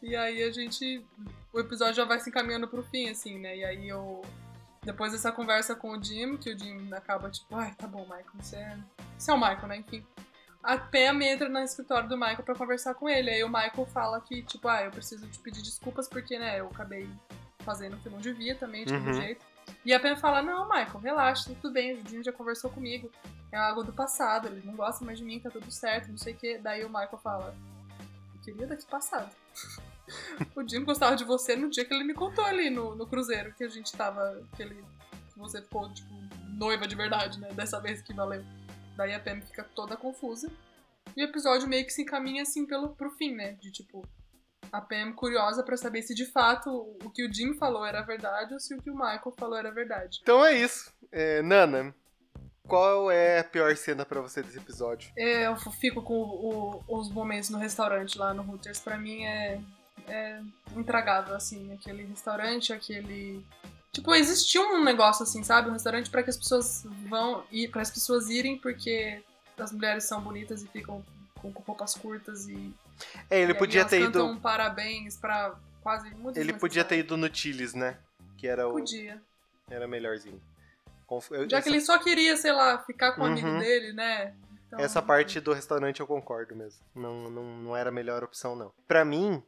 E 0.02 0.14
aí 0.14 0.42
a 0.42 0.50
gente. 0.50 1.04
O 1.52 1.58
episódio 1.58 1.94
já 1.94 2.04
vai 2.04 2.20
se 2.20 2.28
encaminhando 2.28 2.68
pro 2.68 2.82
fim, 2.84 3.08
assim, 3.08 3.38
né? 3.38 3.56
E 3.56 3.64
aí 3.64 3.88
eu. 3.88 4.22
Depois 4.82 5.10
dessa 5.10 5.32
conversa 5.32 5.74
com 5.74 5.90
o 5.90 6.02
Jim, 6.02 6.36
que 6.36 6.50
o 6.52 6.58
Jim 6.58 6.92
acaba 6.92 7.28
tipo, 7.28 7.56
ai, 7.56 7.74
tá 7.74 7.88
bom, 7.88 8.02
Michael, 8.02 8.24
você. 8.34 8.78
Você 9.18 9.30
é 9.30 9.34
o 9.34 9.36
Michael, 9.38 9.66
né? 9.68 9.76
Enfim. 9.78 10.04
A 10.62 10.76
Pam 10.78 11.22
entra 11.22 11.48
no 11.48 11.58
escritório 11.60 12.08
do 12.08 12.16
Michael 12.16 12.42
pra 12.42 12.54
conversar 12.54 12.94
com 12.94 13.08
ele. 13.08 13.30
Aí 13.30 13.44
o 13.44 13.48
Michael 13.48 13.86
fala 13.86 14.20
que, 14.20 14.42
tipo, 14.42 14.66
ah, 14.68 14.82
eu 14.82 14.90
preciso 14.90 15.26
te 15.28 15.38
pedir 15.38 15.62
desculpas 15.62 16.08
porque, 16.08 16.38
né, 16.38 16.58
eu 16.60 16.66
acabei 16.66 17.08
fazendo 17.60 17.94
o 17.94 18.00
que 18.00 18.08
não 18.08 18.18
devia 18.18 18.54
também, 18.56 18.84
de 18.84 18.92
todo 18.92 19.06
Uhum. 19.06 19.12
jeito. 19.12 19.44
E 19.84 19.92
a 19.94 20.00
Pam 20.00 20.16
fala, 20.16 20.42
não, 20.42 20.68
Michael, 20.68 20.98
relaxa, 20.98 21.52
tudo 21.60 21.72
bem, 21.72 21.94
o 22.00 22.08
Jim 22.08 22.22
já 22.22 22.32
conversou 22.32 22.70
comigo. 22.70 23.10
É 23.52 23.56
algo 23.56 23.82
do 23.84 23.92
passado, 23.92 24.48
ele 24.48 24.62
não 24.64 24.74
gosta 24.74 25.04
mais 25.04 25.18
de 25.18 25.24
mim, 25.24 25.38
tá 25.40 25.50
tudo 25.50 25.70
certo, 25.70 26.08
não 26.08 26.18
sei 26.18 26.34
o 26.34 26.36
quê. 26.36 26.58
Daí 26.62 26.84
o 26.84 26.88
Michael 26.88 27.18
fala, 27.18 27.54
eu 28.34 28.40
queria 28.42 28.66
daqui 28.66 28.84
passado. 28.86 29.30
o 30.54 30.68
Jim 30.68 30.84
gostava 30.84 31.14
de 31.16 31.24
você 31.24 31.54
no 31.56 31.70
dia 31.70 31.84
que 31.84 31.94
ele 31.94 32.04
me 32.04 32.14
contou 32.14 32.44
ali 32.44 32.70
no, 32.70 32.94
no 32.94 33.06
cruzeiro, 33.06 33.52
que 33.54 33.64
a 33.64 33.68
gente 33.68 33.92
tava. 33.96 34.42
que 34.56 34.62
ele. 34.62 34.84
que 35.32 35.38
você 35.38 35.62
ficou, 35.62 35.92
tipo, 35.92 36.12
noiva 36.56 36.86
de 36.86 36.94
verdade, 36.96 37.40
né? 37.40 37.48
Dessa 37.52 37.80
vez 37.80 38.02
que 38.02 38.12
valeu. 38.12 38.44
Daí 38.96 39.14
a 39.14 39.20
Pam 39.20 39.40
fica 39.42 39.62
toda 39.62 39.96
confusa. 39.96 40.50
E 41.16 41.22
o 41.22 41.28
episódio 41.28 41.68
meio 41.68 41.84
que 41.86 41.92
se 41.92 42.02
encaminha 42.02 42.42
assim 42.42 42.66
pelo, 42.66 42.90
pro 42.96 43.10
fim, 43.12 43.34
né? 43.34 43.52
De 43.60 43.70
tipo, 43.70 44.06
a 44.72 44.80
Pam 44.80 45.12
curiosa 45.12 45.62
pra 45.62 45.76
saber 45.76 46.02
se 46.02 46.14
de 46.14 46.26
fato 46.26 46.70
o 47.04 47.10
que 47.10 47.24
o 47.26 47.32
Jim 47.32 47.54
falou 47.54 47.84
era 47.86 48.02
verdade 48.02 48.52
ou 48.54 48.60
se 48.60 48.74
o 48.74 48.82
que 48.82 48.90
o 48.90 48.94
Michael 48.94 49.34
falou 49.38 49.56
era 49.56 49.70
verdade. 49.70 50.18
Então 50.22 50.44
é 50.44 50.54
isso. 50.54 50.92
É, 51.12 51.40
Nana, 51.42 51.94
qual 52.66 53.10
é 53.10 53.38
a 53.38 53.44
pior 53.44 53.74
cena 53.76 54.04
pra 54.04 54.20
você 54.20 54.42
desse 54.42 54.58
episódio? 54.58 55.12
É, 55.16 55.46
Eu 55.46 55.56
fico 55.56 56.02
com 56.02 56.14
o- 56.14 56.82
o- 56.88 56.98
os 56.98 57.08
momentos 57.10 57.48
no 57.50 57.58
restaurante 57.58 58.18
lá 58.18 58.34
no 58.34 58.42
Hooters. 58.42 58.80
Pra 58.80 58.98
mim 58.98 59.22
é, 59.24 59.60
é 60.08 60.40
intragável, 60.74 61.34
assim. 61.34 61.72
Aquele 61.72 62.04
restaurante, 62.04 62.72
aquele. 62.72 63.46
Tipo, 63.96 64.14
existiu 64.14 64.62
um 64.62 64.84
negócio 64.84 65.22
assim, 65.22 65.42
sabe? 65.42 65.70
Um 65.70 65.72
restaurante 65.72 66.10
pra 66.10 66.22
que 66.22 66.28
as 66.28 66.36
pessoas 66.36 66.84
vão 67.08 67.42
ir, 67.50 67.68
para 67.70 67.80
as 67.80 67.90
pessoas 67.90 68.28
irem 68.28 68.58
porque 68.58 69.22
as 69.58 69.72
mulheres 69.72 70.04
são 70.04 70.20
bonitas 70.20 70.62
e 70.62 70.66
ficam 70.68 71.02
com 71.40 71.48
roupas 71.48 71.94
curtas 71.94 72.46
e. 72.46 72.74
É, 73.30 73.40
ele 73.40 73.52
e 73.52 73.54
podia 73.54 73.86
ter 73.86 74.02
ido. 74.02 74.38
parabéns 74.42 75.16
pra 75.16 75.54
quase 75.82 76.10
muito 76.14 76.38
Ele 76.38 76.52
podia 76.52 76.84
ter 76.84 76.98
ido 76.98 77.16
no 77.16 77.34
Chilis, 77.34 77.72
né? 77.72 77.96
Que 78.36 78.46
era 78.46 78.68
o. 78.68 78.72
Podia. 78.72 79.22
Era 79.70 79.88
melhorzinho. 79.88 80.42
Conf- 81.06 81.30
eu- 81.30 81.48
Já 81.48 81.56
essa, 81.56 81.62
que 81.70 81.74
ele 81.74 81.80
só 81.80 81.98
queria, 81.98 82.36
sei 82.36 82.52
lá, 82.52 82.78
ficar 82.80 83.12
com 83.12 83.22
o 83.22 83.24
amigo 83.24 83.48
Uhum. 83.48 83.58
dele, 83.60 83.94
né? 83.94 84.34
Então, 84.66 84.78
essa 84.78 85.00
parte 85.00 85.40
do 85.40 85.54
restaurante 85.54 86.00
eu 86.00 86.06
concordo 86.06 86.54
mesmo. 86.54 86.80
Não, 86.94 87.30
não, 87.30 87.44
não 87.58 87.76
era 87.76 87.88
a 87.88 87.92
melhor 87.92 88.22
opção, 88.22 88.54
não. 88.54 88.70
Pra 88.86 89.06
mim, 89.06 89.42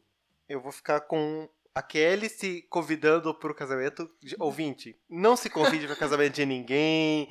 eu 0.48 0.58
vou 0.58 0.72
ficar 0.72 1.00
com 1.02 1.46
a 1.78 1.82
Kelly 1.82 2.28
se 2.28 2.62
convidando 2.68 3.32
pro 3.34 3.54
casamento. 3.54 4.10
Ouvinte, 4.38 4.96
não 5.08 5.36
se 5.36 5.48
convide 5.48 5.86
pro 5.86 5.96
casamento 5.96 6.34
de 6.34 6.44
ninguém. 6.46 7.28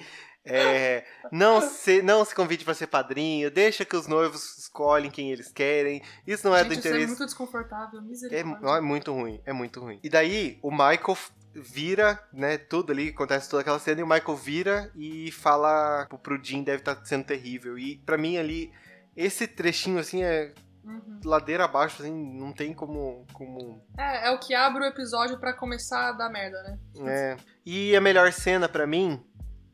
é, 0.50 1.04
não, 1.32 1.60
se, 1.62 2.02
não 2.02 2.24
se 2.24 2.34
convide 2.34 2.64
pra 2.64 2.74
ser 2.74 2.88
padrinho. 2.88 3.52
Deixa 3.52 3.84
que 3.84 3.96
os 3.98 4.08
noivos 4.08 4.58
escolhem 4.58 5.12
quem 5.12 5.32
eles 5.32 5.52
querem. 5.52 6.02
Isso 6.26 6.48
não 6.48 6.56
é 6.56 6.60
Gente, 6.64 6.68
do 6.70 6.74
isso 6.80 6.88
é 6.88 6.92
interesse. 6.92 7.08
muito 7.08 7.26
desconfortável, 7.26 8.00
É, 8.00 8.04
misericórdia. 8.04 8.60
não, 8.62 8.76
é 8.76 8.80
muito 8.82 9.12
ruim, 9.14 9.42
é 9.46 9.52
muito 9.52 9.80
ruim. 9.82 10.00
E 10.02 10.10
daí, 10.10 10.58
o 10.62 10.72
Michael 10.72 11.18
vira, 11.54 12.24
né, 12.32 12.58
tudo 12.58 12.92
ali, 12.94 13.10
acontece 13.10 13.50
toda 13.50 13.62
aquela 13.62 13.80
cena, 13.80 14.00
e 14.00 14.04
o 14.04 14.08
Michael 14.08 14.36
vira 14.38 14.92
e 14.96 15.32
fala 15.32 16.08
pro- 16.24 16.42
Jim 16.42 16.64
deve 16.64 16.80
estar 16.80 17.04
sendo 17.06 17.26
terrível. 17.26 17.78
E 17.78 17.98
pra 18.06 18.18
mim 18.18 18.38
ali, 18.38 18.72
esse 19.18 19.48
trechinho, 19.48 20.00
assim, 20.00 20.24
é 20.24 20.54
Uhum. 20.88 21.20
ladeira 21.26 21.66
abaixo, 21.66 22.02
assim, 22.02 22.14
não 22.40 22.54
tem 22.54 22.74
como... 22.74 23.26
como 23.34 23.84
É, 23.98 24.28
é 24.30 24.32
o 24.32 24.40
que 24.40 24.54
abre 24.56 24.84
o 24.84 24.88
episódio 24.88 25.38
pra 25.38 25.52
começar 25.54 26.10
a 26.10 26.12
dar 26.14 26.30
merda, 26.30 26.64
né? 26.64 26.80
é. 27.06 27.38
E 27.66 27.94
a 27.96 28.00
melhor 28.02 28.32
cena 28.32 28.70
pra 28.70 28.88
mim 28.88 29.22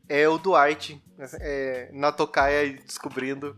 é 0.08 0.28
o 0.28 0.36
Dwight, 0.38 1.00
é, 1.40 1.88
na 1.92 2.10
tocaia 2.10 2.74
descobrindo. 2.78 3.56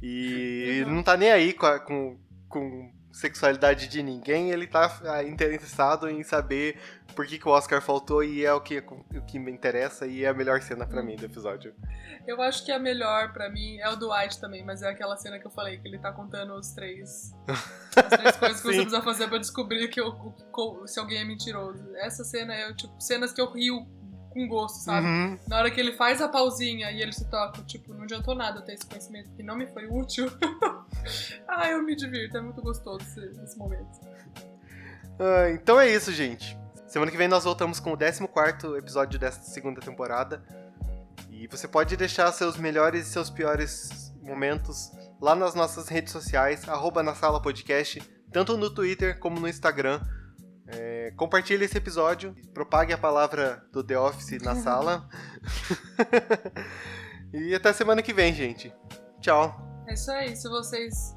E 0.00 0.64
ele 0.82 0.90
não 0.90 1.02
tá 1.02 1.16
nem 1.16 1.32
aí 1.32 1.52
com, 1.52 1.66
a- 1.66 1.80
com, 1.80 2.16
com 2.48 2.92
sexualidade 3.14 3.86
de 3.86 4.02
ninguém, 4.02 4.50
ele 4.50 4.66
tá 4.66 5.00
ah, 5.04 5.22
interessado 5.22 6.08
em 6.10 6.24
saber 6.24 6.80
por 7.14 7.24
que, 7.26 7.38
que 7.38 7.46
o 7.46 7.52
Oscar 7.52 7.80
faltou 7.80 8.24
e 8.24 8.44
é 8.44 8.52
o 8.52 8.60
que, 8.60 8.78
o 8.78 9.22
que 9.24 9.38
me 9.38 9.52
interessa 9.52 10.04
e 10.04 10.24
é 10.24 10.28
a 10.28 10.34
melhor 10.34 10.60
cena 10.60 10.84
pra 10.84 11.00
mim 11.00 11.14
do 11.14 11.24
episódio. 11.24 11.72
Eu 12.26 12.42
acho 12.42 12.64
que 12.64 12.72
a 12.72 12.78
melhor 12.78 13.32
pra 13.32 13.48
mim 13.48 13.78
é 13.78 13.88
o 13.88 13.94
do 13.94 14.12
White 14.12 14.40
também, 14.40 14.64
mas 14.64 14.82
é 14.82 14.88
aquela 14.88 15.16
cena 15.16 15.38
que 15.38 15.46
eu 15.46 15.50
falei, 15.50 15.78
que 15.78 15.86
ele 15.86 15.98
tá 15.98 16.10
contando 16.10 16.54
os 16.54 16.72
três. 16.72 17.32
As 17.46 18.08
três 18.08 18.36
coisas 18.36 18.60
que 18.60 18.66
você 18.66 18.80
precisa 18.82 19.02
fazer 19.02 19.28
pra 19.28 19.38
descobrir 19.38 19.86
que 19.88 20.00
eu- 20.00 20.34
se 20.86 20.98
alguém 20.98 21.18
é 21.18 21.24
mentiroso. 21.24 21.94
Essa 21.96 22.24
cena 22.24 22.52
é 22.52 22.72
tipo 22.74 23.00
cenas 23.00 23.32
que 23.32 23.40
eu 23.40 23.48
rio 23.52 23.86
com 24.30 24.48
gosto, 24.48 24.78
sabe? 24.80 25.06
Uhum. 25.06 25.38
Na 25.46 25.58
hora 25.58 25.70
que 25.70 25.80
ele 25.80 25.92
faz 25.92 26.20
a 26.20 26.28
pausinha 26.28 26.90
e 26.90 27.00
ele 27.00 27.12
se 27.12 27.30
toca, 27.30 27.62
tipo, 27.62 27.94
não 27.94 28.02
adiantou 28.02 28.34
nada 28.34 28.60
ter 28.62 28.72
esse 28.74 28.84
conhecimento 28.84 29.30
que 29.32 29.42
não 29.44 29.56
me 29.56 29.68
foi 29.68 29.86
útil. 29.86 30.26
ah, 31.48 31.68
eu 31.68 31.82
me 31.82 31.94
divirto, 31.94 32.36
é 32.36 32.40
muito 32.40 32.60
gostoso 32.62 33.02
esse, 33.02 33.42
esse 33.42 33.58
momento. 33.58 34.00
Ah, 35.18 35.50
então 35.50 35.80
é 35.80 35.88
isso, 35.88 36.12
gente. 36.12 36.58
Semana 36.86 37.10
que 37.10 37.16
vem 37.16 37.28
nós 37.28 37.44
voltamos 37.44 37.80
com 37.80 37.92
o 37.92 37.96
14 37.96 38.78
episódio 38.78 39.18
desta 39.18 39.42
segunda 39.44 39.80
temporada. 39.80 40.44
E 41.30 41.48
você 41.48 41.66
pode 41.66 41.96
deixar 41.96 42.30
seus 42.32 42.56
melhores 42.56 43.08
e 43.08 43.10
seus 43.10 43.28
piores 43.28 44.14
momentos 44.22 44.92
lá 45.20 45.34
nas 45.34 45.54
nossas 45.54 45.88
redes 45.88 46.12
sociais, 46.12 46.68
arroba 46.68 47.02
na 47.02 47.14
sala 47.14 47.40
podcast, 47.40 48.00
tanto 48.32 48.56
no 48.56 48.70
Twitter 48.70 49.18
como 49.18 49.40
no 49.40 49.48
Instagram. 49.48 50.00
É, 50.66 51.12
compartilhe 51.16 51.64
esse 51.64 51.76
episódio, 51.76 52.34
propague 52.54 52.92
a 52.92 52.98
palavra 52.98 53.62
do 53.72 53.82
The 53.82 53.98
Office 53.98 54.40
na 54.40 54.54
sala. 54.56 55.08
e 57.34 57.54
até 57.54 57.72
semana 57.72 58.02
que 58.02 58.12
vem, 58.12 58.32
gente. 58.32 58.72
Tchau. 59.20 59.73
É 59.86 59.94
isso 59.94 60.10
aí, 60.10 60.34
se 60.34 60.48
vocês 60.48 61.16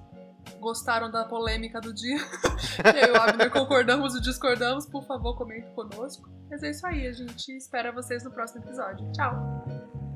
gostaram 0.60 1.12
da 1.12 1.26
polêmica 1.26 1.80
do 1.80 1.94
dia. 1.94 2.18
eu 3.02 3.14
e 3.14 3.18
o 3.18 3.22
Abner 3.22 3.52
concordamos 3.52 4.16
e 4.16 4.22
discordamos. 4.22 4.86
Por 4.86 5.04
favor, 5.06 5.38
comentem 5.38 5.72
conosco. 5.74 6.30
Mas 6.50 6.64
é 6.64 6.72
isso 6.72 6.86
aí, 6.86 7.08
a 7.08 7.14
gente 7.14 7.52
espera 7.56 7.92
vocês 7.92 8.24
no 8.24 8.32
próximo 8.32 8.64
episódio. 8.64 9.12
Tchau! 9.12 10.07